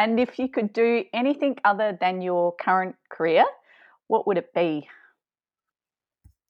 [0.00, 3.44] And if you could do anything other than your current career,
[4.06, 4.88] what would it be?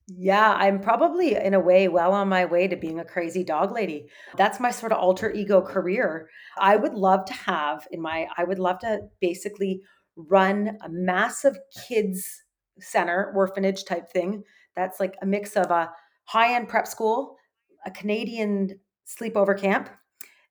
[0.06, 3.72] Yeah, I'm probably in a way well on my way to being a crazy dog
[3.72, 4.06] lady.
[4.36, 6.30] That's my sort of alter ego career.
[6.60, 9.80] I would love to have in my, I would love to basically
[10.14, 12.44] run a massive kids
[12.78, 14.44] center, orphanage type thing.
[14.76, 15.90] That's like a mix of a
[16.26, 17.34] high end prep school,
[17.84, 18.78] a Canadian
[19.08, 19.90] sleepover camp.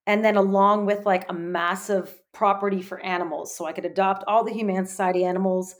[0.10, 3.55] And then along with like a massive property for animals.
[3.55, 5.76] So I could adopt all the Humane Society animals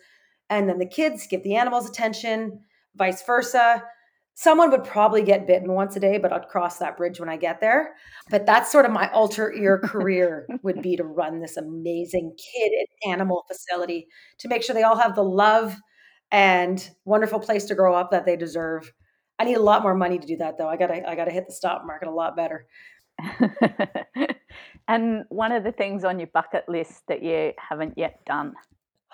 [0.50, 2.60] and then the kids give the animals attention,
[2.96, 3.84] vice versa.
[4.36, 7.38] Someone would probably get bitten once a day, but I'd cross that bridge when I
[7.38, 7.96] get there.
[8.30, 12.72] But that's sort of my alter ear career would be to run this amazing kid
[12.72, 14.08] and animal facility
[14.40, 15.76] to make sure they all have the love
[16.32, 18.94] and wonderful place to grow up that they deserve.
[19.40, 20.68] I need a lot more money to do that though.
[20.68, 22.66] I gotta I gotta hit the stock market a lot better.
[24.88, 28.54] and one of the things on your bucket list that you haven't yet done.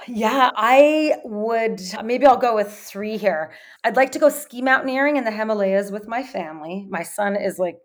[0.08, 3.54] Yeah, I would maybe I'll go with three here.
[3.84, 6.86] I'd like to go ski mountaineering in the Himalayas with my family.
[6.90, 7.78] My son is like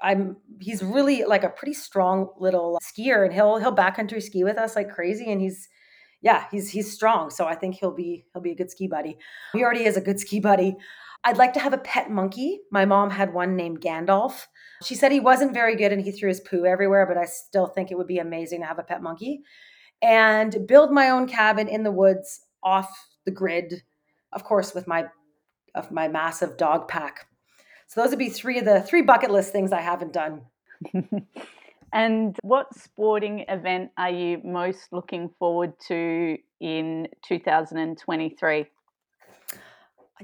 [0.00, 4.58] I'm he's really like a pretty strong little skier and he'll he'll backcountry ski with
[4.58, 5.68] us like crazy and he's
[6.20, 7.30] yeah, he's he's strong.
[7.30, 9.18] So I think he'll be he'll be a good ski buddy.
[9.52, 10.76] He already is a good ski buddy.
[11.24, 12.60] I'd like to have a pet monkey.
[12.70, 14.46] My mom had one named Gandalf.
[14.84, 17.66] She said he wasn't very good and he threw his poo everywhere, but I still
[17.66, 19.42] think it would be amazing to have a pet monkey
[20.00, 23.82] and build my own cabin in the woods off the grid,
[24.32, 25.06] of course, with my
[25.74, 27.26] of my massive dog pack.
[27.88, 30.42] So those would be three of the three bucket list things I haven't done.
[31.92, 38.66] and what sporting event are you most looking forward to in 2023?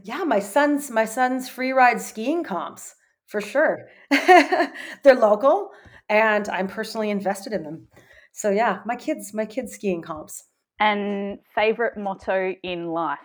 [0.02, 2.94] Yeah, my son's my son's free ride skiing comps
[3.26, 3.88] for sure.
[4.10, 5.70] They're local
[6.08, 7.88] and I'm personally invested in them
[8.34, 10.44] so yeah, my kids, my kids skiing comps.
[10.80, 13.18] And favorite motto in life?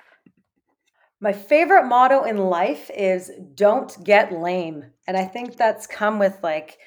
[1.19, 4.85] My favorite motto in life is don't get lame.
[5.07, 6.77] And I think that's come with like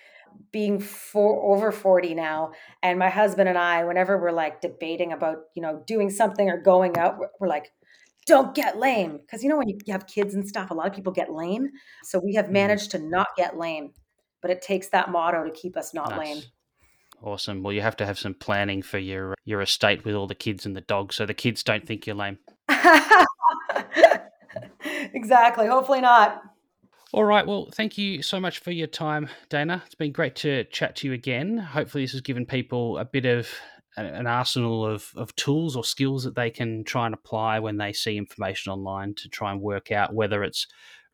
[0.53, 2.53] being for over 40 now
[2.83, 6.59] and my husband and I whenever we're like debating about, you know, doing something or
[6.59, 7.73] going out, we're, we're like
[8.27, 10.95] don't get lame because you know when you have kids and stuff a lot of
[10.95, 11.69] people get lame
[12.05, 12.55] so we have mm-hmm.
[12.55, 13.91] managed to not get lame
[14.41, 16.19] but it takes that motto to keep us not nice.
[16.19, 16.43] lame
[17.23, 17.63] Awesome.
[17.63, 20.67] Well, you have to have some planning for your your estate with all the kids
[20.67, 22.39] and the dogs, so the kids don't think you're lame.
[25.15, 25.69] exactly.
[25.69, 26.43] Hopefully not.
[27.13, 27.47] All right.
[27.47, 29.83] Well, thank you so much for your time, Dana.
[29.87, 31.59] It's been great to chat to you again.
[31.59, 33.49] Hopefully, this has given people a bit of
[33.97, 37.93] an arsenal of, of tools or skills that they can try and apply when they
[37.93, 40.67] see information online to try and work out whether it's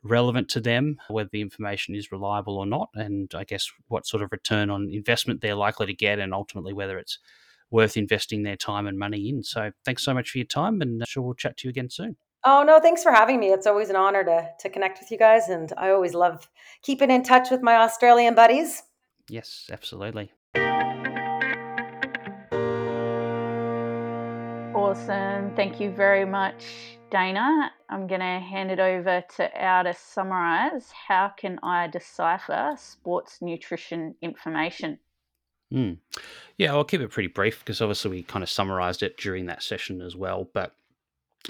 [0.02, 4.22] relevant to them, whether the information is reliable or not, and I guess what sort
[4.22, 7.18] of return on investment they're likely to get, and ultimately whether it's
[7.70, 9.42] worth investing their time and money in.
[9.42, 11.70] So, thanks so much for your time, and I'm uh, sure we'll chat to you
[11.70, 12.16] again soon.
[12.44, 13.48] Oh no, thanks for having me.
[13.48, 16.48] It's always an honor to to connect with you guys, and I always love
[16.82, 18.82] keeping in touch with my Australian buddies.
[19.28, 20.30] Yes, absolutely.
[24.88, 25.54] Awesome.
[25.54, 26.64] Thank you very much,
[27.10, 27.70] Dana.
[27.90, 33.42] I'm going to hand it over to Al to summarize how can I decipher sports
[33.42, 34.98] nutrition information?
[35.74, 35.98] Mm.
[36.56, 39.62] Yeah, I'll keep it pretty brief because obviously we kind of summarized it during that
[39.62, 40.48] session as well.
[40.54, 40.74] But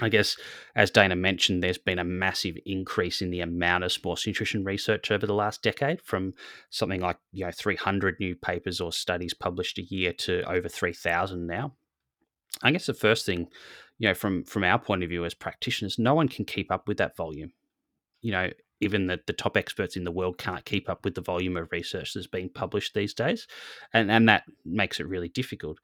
[0.01, 0.35] I guess,
[0.75, 5.11] as Dana mentioned, there's been a massive increase in the amount of sports nutrition research
[5.11, 6.33] over the last decade, from
[6.71, 11.47] something like you know 300 new papers or studies published a year to over 3,000
[11.47, 11.71] now.
[12.61, 13.47] I guess the first thing,
[13.97, 16.87] you know, from from our point of view as practitioners, no one can keep up
[16.87, 17.51] with that volume.
[18.21, 18.49] You know,
[18.81, 21.71] even the, the top experts in the world can't keep up with the volume of
[21.71, 23.47] research that's being published these days.
[23.93, 25.77] And and that makes it really difficult.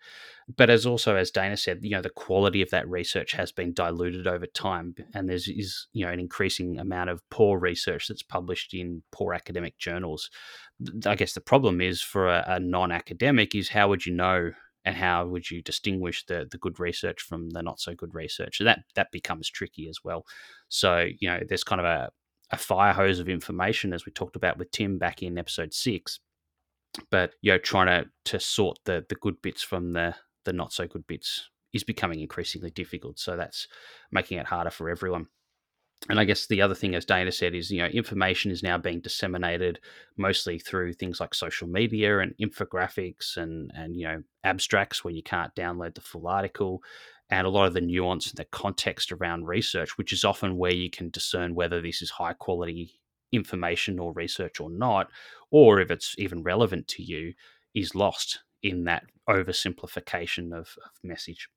[0.55, 3.73] But as also as Dana said, you know, the quality of that research has been
[3.73, 4.95] diluted over time.
[5.13, 9.33] And there's is, you know, an increasing amount of poor research that's published in poor
[9.33, 10.29] academic journals.
[11.05, 14.51] I guess the problem is for a, a non-academic is how would you know
[14.85, 18.59] and how would you distinguish the the good research from the not so good research?
[18.59, 20.25] So that that becomes tricky as well.
[20.69, 22.09] So you know, there's kind of a
[22.51, 26.19] a fire hose of information as we talked about with Tim back in episode six.
[27.09, 30.15] But you know, trying to to sort the the good bits from the
[30.45, 33.19] the not so good bits is becoming increasingly difficult.
[33.19, 33.67] So that's
[34.11, 35.27] making it harder for everyone
[36.09, 38.77] and I guess the other thing, as Dana said, is you know information is now
[38.77, 39.79] being disseminated
[40.17, 45.23] mostly through things like social media and infographics and and you know abstracts where you
[45.23, 46.83] can't download the full article,
[47.29, 50.73] and a lot of the nuance and the context around research, which is often where
[50.73, 52.99] you can discern whether this is high quality
[53.31, 55.09] information or research or not,
[55.49, 57.33] or if it's even relevant to you,
[57.73, 61.49] is lost in that oversimplification of, of message.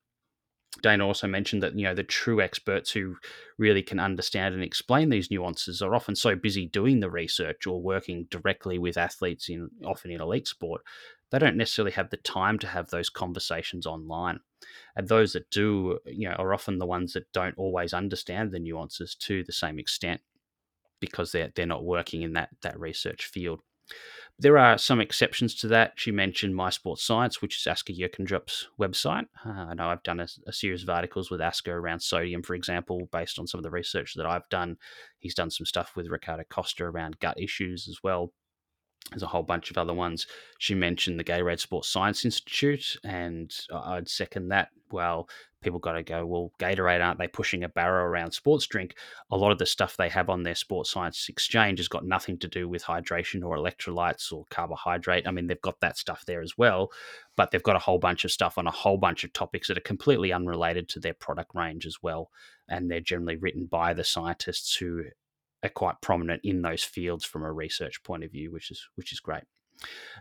[0.82, 3.16] Dana also mentioned that you know the true experts who
[3.56, 7.80] really can understand and explain these nuances are often so busy doing the research or
[7.80, 10.82] working directly with athletes in often in elite sport
[11.30, 14.40] they don't necessarily have the time to have those conversations online.
[14.96, 18.58] And those that do you know are often the ones that don't always understand the
[18.58, 20.20] nuances to the same extent
[21.00, 23.60] because they're they're not working in that that research field
[24.41, 25.95] There are some exceptions to that.
[25.97, 29.26] She mentioned My Sports Science, which is Asker Jeukendrup's website.
[29.45, 32.55] Uh, I know I've done a, a, series of articles with Asker around sodium, for
[32.55, 34.76] example, based on some of the research that I've done.
[35.18, 38.32] He's done some stuff with Ricardo Costa around gut issues as well.
[39.11, 40.26] There's a whole bunch of other ones.
[40.59, 44.68] She mentioned the Gatorade Sports Science Institute, and I'd second that.
[44.93, 45.28] Well,
[45.62, 48.94] people got to go, well, Gatorade, aren't they pushing a barrow around sports drink?
[49.30, 52.38] A lot of the stuff they have on their sports science exchange has got nothing
[52.38, 55.26] to do with hydration or electrolytes or carbohydrate.
[55.26, 56.90] I mean, they've got that stuff there as well,
[57.36, 59.78] but they've got a whole bunch of stuff on a whole bunch of topics that
[59.78, 62.30] are completely unrelated to their product range as well.
[62.68, 65.04] And they're generally written by the scientists who
[65.62, 69.12] are quite prominent in those fields from a research point of view, which is which
[69.12, 69.42] is great.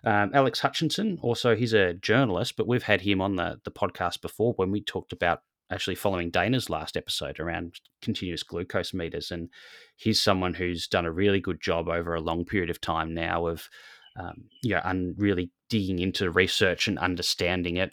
[0.03, 4.22] Um, Alex Hutchinson, also he's a journalist, but we've had him on the the podcast
[4.22, 9.49] before when we talked about actually following Dana's last episode around continuous glucose meters, and
[9.95, 13.47] he's someone who's done a really good job over a long period of time now
[13.47, 13.70] of
[14.18, 17.91] um, you know, and really digging into research and understanding it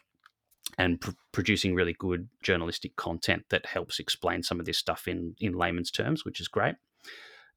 [0.79, 5.35] and pr- producing really good journalistic content that helps explain some of this stuff in
[5.39, 6.75] in layman's terms, which is great.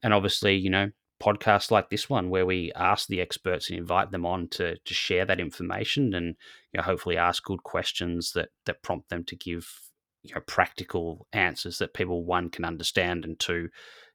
[0.03, 0.91] And obviously, you know,
[1.21, 4.93] podcasts like this one where we ask the experts and invite them on to to
[4.93, 6.35] share that information and
[6.71, 9.67] you know hopefully ask good questions that that prompt them to give
[10.23, 13.69] you know practical answers that people one can understand and two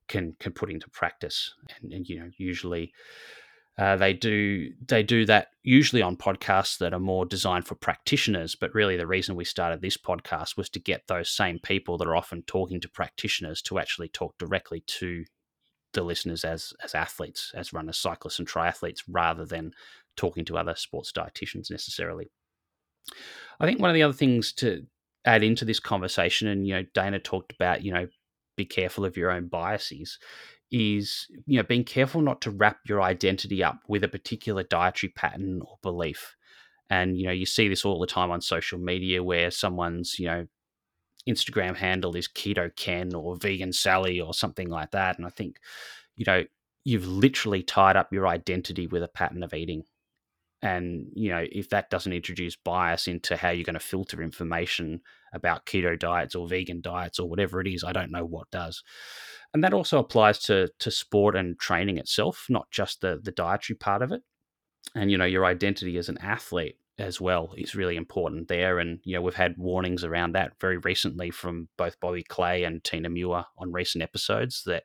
[0.09, 1.55] can can put into practice.
[1.83, 2.93] And, and you know usually
[3.79, 8.55] uh, they do they do that usually on podcasts that are more designed for practitioners
[8.55, 12.07] but really the reason we started this podcast was to get those same people that
[12.07, 15.25] are often talking to practitioners to actually talk directly to
[15.93, 19.73] the listeners as as athletes, as runners, cyclists, and triathletes, rather than
[20.17, 22.31] talking to other sports dietitians necessarily.
[23.61, 24.87] I think one of the other things to
[25.25, 28.09] add into this conversation, and you know, Dana talked about, you know,
[28.57, 30.19] be careful of your own biases,
[30.71, 35.13] is you know being careful not to wrap your identity up with a particular dietary
[35.15, 36.37] pattern or belief.
[36.91, 40.27] And you know, you see this all the time on social media where someone's you
[40.27, 40.47] know
[41.29, 45.19] Instagram handle is Keto Ken or Vegan Sally or something like that.
[45.19, 45.59] And I think,
[46.17, 46.45] you know,
[46.85, 49.85] you've literally tied up your identity with a pattern of eating.
[50.63, 55.01] And, you know, if that doesn't introduce bias into how you're going to filter information
[55.33, 58.83] about keto diets or vegan diets or whatever it is, I don't know what does.
[59.53, 63.77] And that also applies to to sport and training itself, not just the the dietary
[63.77, 64.23] part of it.
[64.95, 68.79] And, you know, your identity as an athlete as well is really important there.
[68.79, 72.83] And, you know, we've had warnings around that very recently from both Bobby Clay and
[72.85, 74.85] Tina Muir on recent episodes that,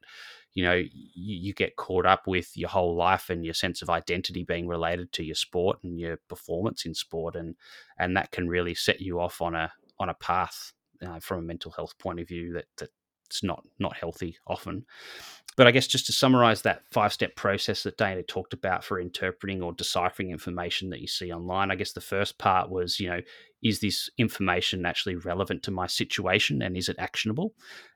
[0.54, 3.90] you know, you, you, get caught up with your whole life and your sense of
[3.90, 7.36] identity being related to your sport and your performance in sport.
[7.36, 7.56] And,
[8.00, 10.74] and that can really set you off on a, on a path
[11.06, 12.90] uh, from a mental health point of view that, that
[13.28, 14.86] it's not not healthy often.
[15.56, 19.00] But I guess just to summarize that five step process that Dana talked about for
[19.00, 23.10] interpreting or deciphering information that you see online, I guess the first part was, you
[23.10, 23.22] know,
[23.64, 27.56] is this information actually relevant to my situation and is it actionable?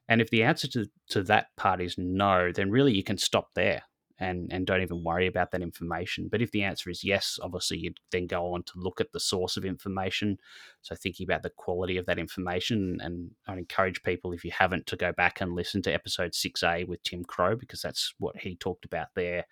[0.09, 3.49] And if the answer to, to that part is no, then really you can stop
[3.53, 3.84] there
[4.22, 6.30] and and don't even worry about that information.
[6.32, 9.19] But if the answer is yes, obviously you'd then go on to look at the
[9.19, 10.38] source of information.
[10.82, 14.86] So thinking about the quality of that information, and I'd encourage people if you haven't
[14.88, 18.38] to go back and listen to episode six A with Tim Crowe because that's what
[18.38, 19.45] he talked about there.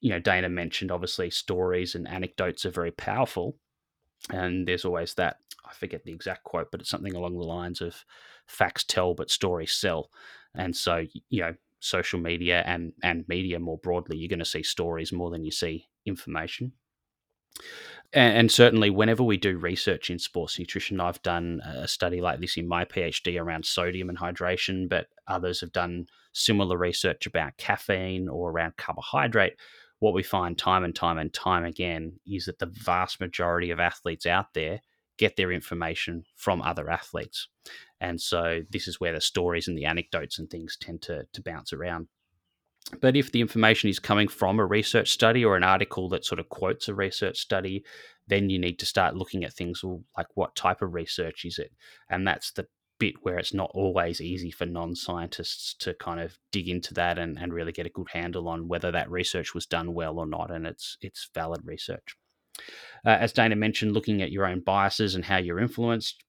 [0.00, 3.56] You know, Dana mentioned obviously stories and anecdotes are very powerful,
[4.30, 7.80] and there's always that I forget the exact quote, but it's something along the lines
[7.80, 8.04] of
[8.46, 10.10] facts tell but stories sell.
[10.54, 14.62] And so, you know, social media and and media more broadly, you're going to see
[14.62, 16.72] stories more than you see information.
[18.14, 22.40] And, and, certainly, whenever we do research in sports nutrition, I've done a study like
[22.40, 27.56] this in my PhD around sodium and hydration, but others have done similar research about
[27.58, 29.56] caffeine or around carbohydrate.
[29.98, 33.80] What we find time and time and time again is that the vast majority of
[33.80, 34.80] athletes out there
[35.18, 37.48] get their information from other athletes.
[38.00, 41.42] And so this is where the stories and the anecdotes and things tend to, to
[41.42, 42.08] bounce around.
[43.00, 46.40] But if the information is coming from a research study or an article that sort
[46.40, 47.84] of quotes a research study,
[48.26, 49.84] then you need to start looking at things
[50.16, 51.72] like what type of research is it?
[52.10, 52.66] And that's the
[52.98, 57.18] bit where it's not always easy for non scientists to kind of dig into that
[57.18, 60.26] and, and really get a good handle on whether that research was done well or
[60.26, 60.50] not.
[60.50, 62.16] And it's, it's valid research.
[63.04, 66.22] Uh, as Dana mentioned, looking at your own biases and how you're influenced,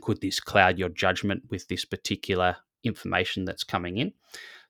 [0.00, 4.12] could this cloud your judgment with this particular information that's coming in?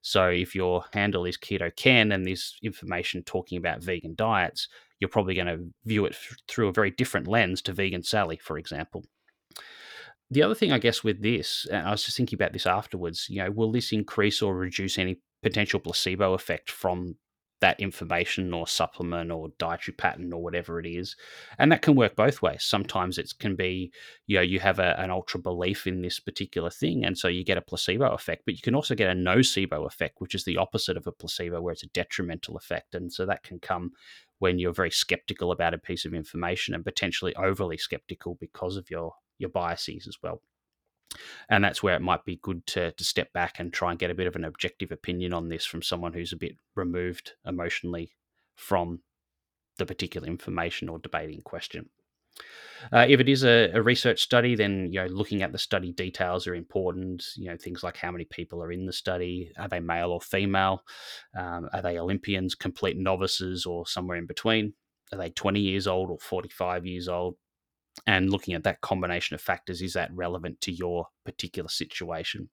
[0.00, 4.68] So if your handle is Keto Ken and there's information talking about vegan diets,
[5.00, 6.16] you're probably going to view it
[6.48, 9.04] through a very different lens to Vegan Sally, for example.
[10.30, 13.26] The other thing, I guess, with this, and I was just thinking about this afterwards,
[13.28, 17.16] you know, will this increase or reduce any potential placebo effect from
[17.60, 21.16] that information or supplement or dietary pattern or whatever it is.
[21.58, 22.62] And that can work both ways.
[22.64, 23.92] Sometimes it can be,
[24.26, 27.44] you know, you have a, an ultra belief in this particular thing, and so you
[27.44, 30.56] get a placebo effect, but you can also get a nocebo effect, which is the
[30.56, 32.94] opposite of a placebo, where it's a detrimental effect.
[32.94, 33.92] And so that can come
[34.38, 38.90] when you're very skeptical about a piece of information and potentially overly skeptical because of
[38.90, 40.42] your your biases as well
[41.48, 44.10] and that's where it might be good to, to step back and try and get
[44.10, 48.12] a bit of an objective opinion on this from someone who's a bit removed emotionally
[48.54, 49.00] from
[49.78, 51.88] the particular information or debating question.
[52.92, 55.92] Uh, if it is a, a, research study, then you know looking at the study
[55.92, 57.24] details are important.
[57.36, 60.20] You know things like how many people are in the study, are they male or
[60.20, 60.84] female,
[61.36, 64.74] um, are they Olympians, complete novices, or somewhere in between?
[65.12, 67.36] Are they 20 years old or 45 years old?
[68.06, 72.48] And looking at that combination of factors is that relevant to your particular situation?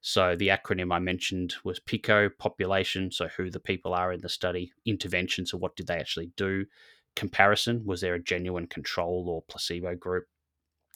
[0.00, 4.28] So the acronym i mentioned was pico population so who the people are in the
[4.28, 6.66] study intervention so what did they actually do?
[7.14, 10.24] Comparison was there a genuine control or placebo group?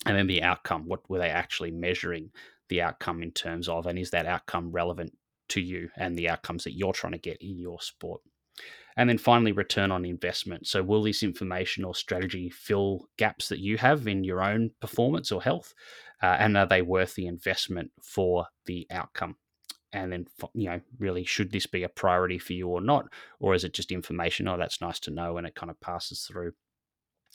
[0.05, 2.31] And then the outcome what were they actually measuring
[2.69, 5.17] the outcome in terms of and is that outcome relevant
[5.51, 8.21] to you and the outcomes that you're trying to get in your sport
[8.97, 10.67] and then finally, return on investment.
[10.67, 15.31] So, will this information or strategy fill gaps that you have in your own performance
[15.31, 15.75] or health?
[16.23, 19.37] Uh, and are they worth the investment for the outcome?
[19.93, 23.07] And then, you know, really, should this be a priority for you or not?
[23.39, 24.49] Or is it just information?
[24.49, 25.37] Oh, that's nice to know.
[25.37, 26.53] And it kind of passes through.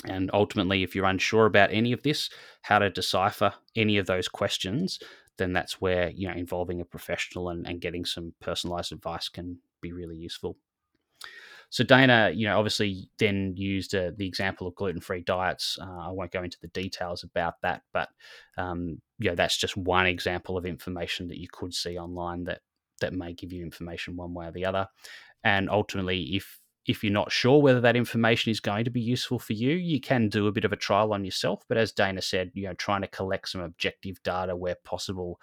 [0.05, 2.29] And ultimately, if you're unsure about any of this,
[2.63, 4.99] how to decipher any of those questions,
[5.37, 9.59] then that's where, you know, involving a professional and, and getting some personalized advice can
[9.81, 10.57] be really useful.
[11.71, 15.79] So Dana, you know, obviously then used uh, the example of gluten-free diets.
[15.81, 18.09] Uh, I won't go into the details about that, but
[18.57, 22.59] um, yeah, that's just one example of information that you could see online that
[22.99, 24.87] that may give you information one way or the other.
[25.45, 29.39] And ultimately, if if you're not sure whether that information is going to be useful
[29.39, 31.63] for you, you can do a bit of a trial on yourself.
[31.69, 35.39] But as Dana said, you know, trying to collect some objective data where possible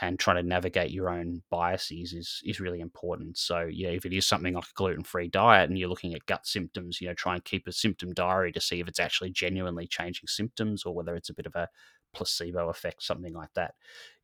[0.00, 3.38] and trying to navigate your own biases is is really important.
[3.38, 6.26] So, yeah, if it is something like a gluten free diet and you're looking at
[6.26, 9.30] gut symptoms, you know, try and keep a symptom diary to see if it's actually
[9.30, 11.68] genuinely changing symptoms or whether it's a bit of a
[12.12, 13.74] placebo effect, something like that.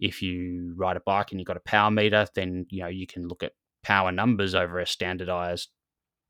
[0.01, 3.07] If you ride a bike and you've got a power meter, then you know you
[3.07, 3.53] can look at
[3.83, 5.71] power numbers over a standardized,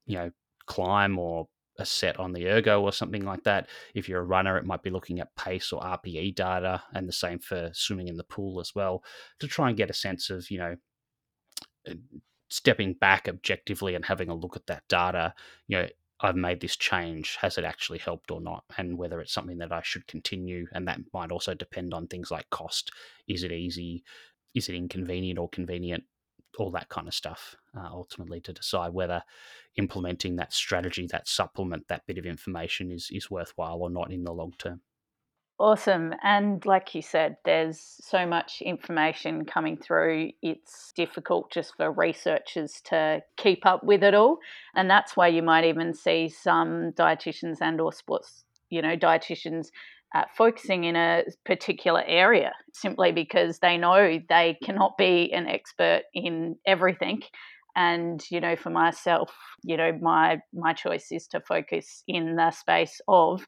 [0.06, 0.30] you know,
[0.66, 1.48] climb or
[1.78, 3.68] a set on the ergo or something like that.
[3.94, 7.12] If you're a runner, it might be looking at pace or RPE data, and the
[7.12, 9.02] same for swimming in the pool as well,
[9.40, 10.76] to try and get a sense of, you know,
[11.88, 11.94] uh,
[12.48, 15.34] stepping back objectively and having a look at that data.
[15.66, 15.88] You know,
[16.20, 17.36] I've made this change.
[17.40, 18.64] Has it actually helped or not?
[18.78, 20.66] And whether it's something that I should continue.
[20.72, 22.90] And that might also depend on things like cost.
[23.28, 24.04] Is it easy?
[24.54, 26.04] Is it inconvenient or convenient?
[26.58, 29.22] All that kind of stuff uh, ultimately to decide whether
[29.76, 34.24] implementing that strategy, that supplement, that bit of information is is worthwhile or not in
[34.24, 34.80] the long term.
[35.58, 36.12] Awesome.
[36.22, 40.32] And like you said, there's so much information coming through.
[40.42, 44.38] It's difficult just for researchers to keep up with it all.
[44.74, 49.68] And that's why you might even see some dietitians and or sports, you know, dietitians
[50.16, 56.02] uh, focusing in a particular area simply because they know they cannot be an expert
[56.14, 57.20] in everything.
[57.74, 59.30] And you know for myself
[59.62, 63.44] you know my my choice is to focus in the space of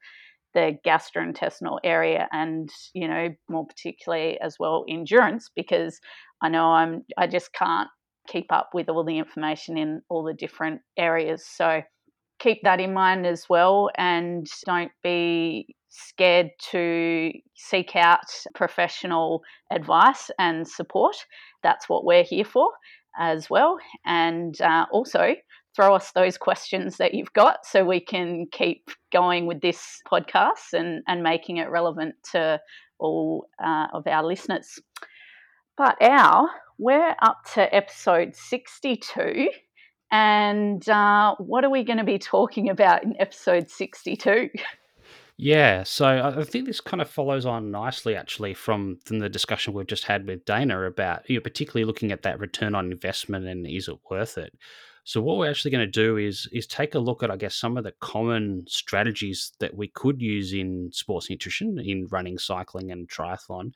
[0.53, 5.99] the gastrointestinal area and you know more particularly as well endurance because
[6.43, 7.89] i know i'm i just can't
[8.29, 11.45] keep up with all the information in all the different areas.
[11.47, 11.83] So
[12.39, 18.21] keep that in mind as well and don't be scared to seek out
[18.55, 19.43] professional
[19.73, 21.17] advice and support.
[21.63, 22.71] That's what we're here for
[23.19, 23.79] as well.
[24.05, 25.35] And uh, also,
[25.75, 30.73] throw us those questions that you've got so we can keep going with this podcast
[30.73, 32.61] and, and making it relevant to
[32.99, 34.81] all uh, of our listeners.
[35.77, 36.49] But our,
[36.79, 39.51] we're up to episode 62.
[40.11, 44.51] And uh, what are we going to be talking about in episode 62?
[45.41, 49.73] Yeah, so I think this kind of follows on nicely, actually, from, from the discussion
[49.73, 53.47] we've just had with Dana about, you know, particularly looking at that return on investment
[53.47, 54.53] and is it worth it.
[55.05, 57.55] So what we're actually going to do is is take a look at, I guess,
[57.55, 62.91] some of the common strategies that we could use in sports nutrition, in running, cycling,
[62.91, 63.73] and triathlon,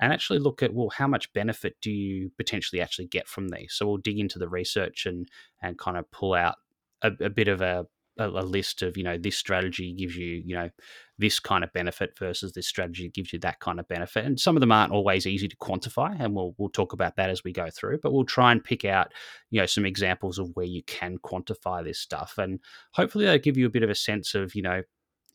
[0.00, 3.74] and actually look at well, how much benefit do you potentially actually get from these?
[3.74, 5.28] So we'll dig into the research and
[5.62, 6.56] and kind of pull out
[7.02, 7.86] a, a bit of a
[8.18, 10.68] a, list of you know this strategy gives you you know
[11.18, 14.24] this kind of benefit versus this strategy gives you that kind of benefit.
[14.24, 17.30] And some of them aren't always easy to quantify, and we'll we'll talk about that
[17.30, 17.98] as we go through.
[18.02, 19.12] But we'll try and pick out
[19.50, 22.60] you know some examples of where you can quantify this stuff, and
[22.92, 24.82] hopefully they'll give you a bit of a sense of you know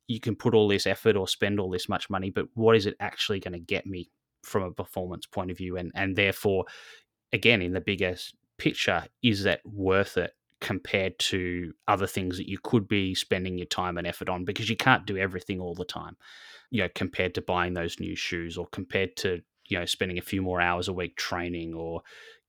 [0.07, 2.85] you can put all this effort or spend all this much money, but what is
[2.85, 4.09] it actually going to get me
[4.45, 5.77] from a performance point of view?
[5.77, 6.65] And and therefore,
[7.33, 8.15] again, in the bigger
[8.57, 13.67] picture, is that worth it compared to other things that you could be spending your
[13.67, 16.15] time and effort on because you can't do everything all the time
[16.71, 20.21] you know compared to buying those new shoes or compared to you know spending a
[20.21, 22.01] few more hours a week training or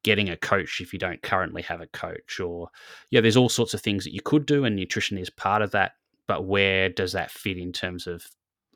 [0.02, 2.68] getting a coach if you don't currently have a coach or
[3.10, 5.72] yeah there's all sorts of things that you could do and nutrition is part of
[5.72, 5.92] that
[6.26, 8.26] but where does that fit in terms of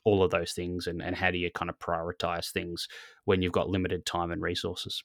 [0.04, 2.88] all of those things and, and how do you kind of prioritize things
[3.24, 5.02] when you've got limited time and resources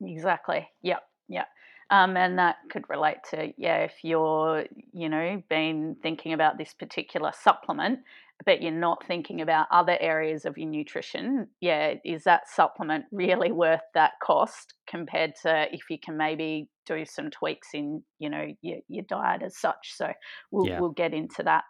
[0.00, 1.48] exactly yep yep
[1.90, 6.74] um, and that could relate to, yeah, if you're, you know, been thinking about this
[6.74, 8.00] particular supplement,
[8.44, 13.52] but you're not thinking about other areas of your nutrition, yeah, is that supplement really
[13.52, 18.46] worth that cost compared to if you can maybe do some tweaks in, you know,
[18.62, 19.94] your, your diet as such?
[19.94, 20.12] So
[20.50, 20.80] we'll, yeah.
[20.80, 21.62] we'll get into that.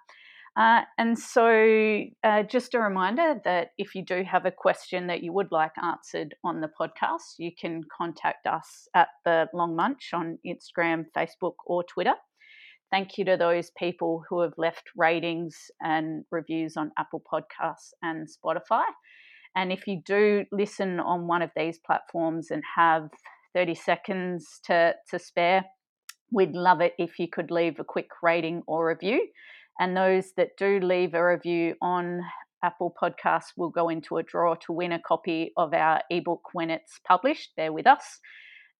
[0.57, 5.23] Uh, and so, uh, just a reminder that if you do have a question that
[5.23, 10.11] you would like answered on the podcast, you can contact us at the Long Munch
[10.15, 12.15] on Instagram, Facebook, or Twitter.
[12.91, 18.27] Thank you to those people who have left ratings and reviews on Apple Podcasts and
[18.27, 18.85] Spotify.
[19.55, 23.09] And if you do listen on one of these platforms and have
[23.55, 25.66] 30 seconds to, to spare,
[26.33, 29.27] we'd love it if you could leave a quick rating or review.
[29.78, 32.23] And those that do leave a review on
[32.62, 36.70] Apple Podcasts will go into a draw to win a copy of our ebook when
[36.70, 37.51] it's published.
[37.57, 38.20] They're with us.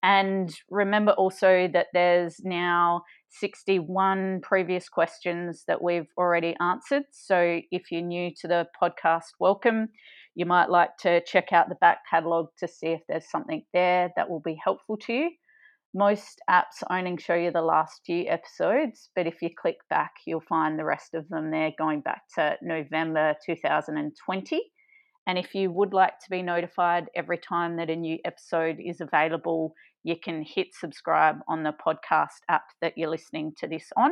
[0.03, 7.05] And remember also that there's now 61 previous questions that we've already answered.
[7.13, 9.89] So if you're new to the podcast, welcome.
[10.35, 14.11] You might like to check out the back catalogue to see if there's something there
[14.17, 15.31] that will be helpful to you.
[15.97, 20.43] Most apps only show you the last few episodes, but if you click back, you'll
[20.47, 24.61] find the rest of them there going back to November 2020.
[25.27, 29.01] And if you would like to be notified every time that a new episode is
[29.01, 29.73] available,
[30.05, 34.11] you can hit subscribe on the podcast app that you're listening to this on.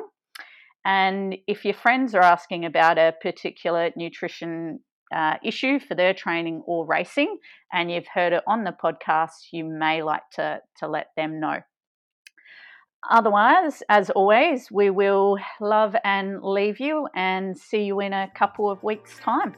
[0.86, 4.80] And if your friends are asking about a particular nutrition
[5.14, 7.36] uh, issue for their training or racing,
[7.74, 11.60] and you've heard it on the podcast, you may like to, to let them know.
[13.10, 18.70] Otherwise, as always, we will love and leave you and see you in a couple
[18.70, 19.54] of weeks' time.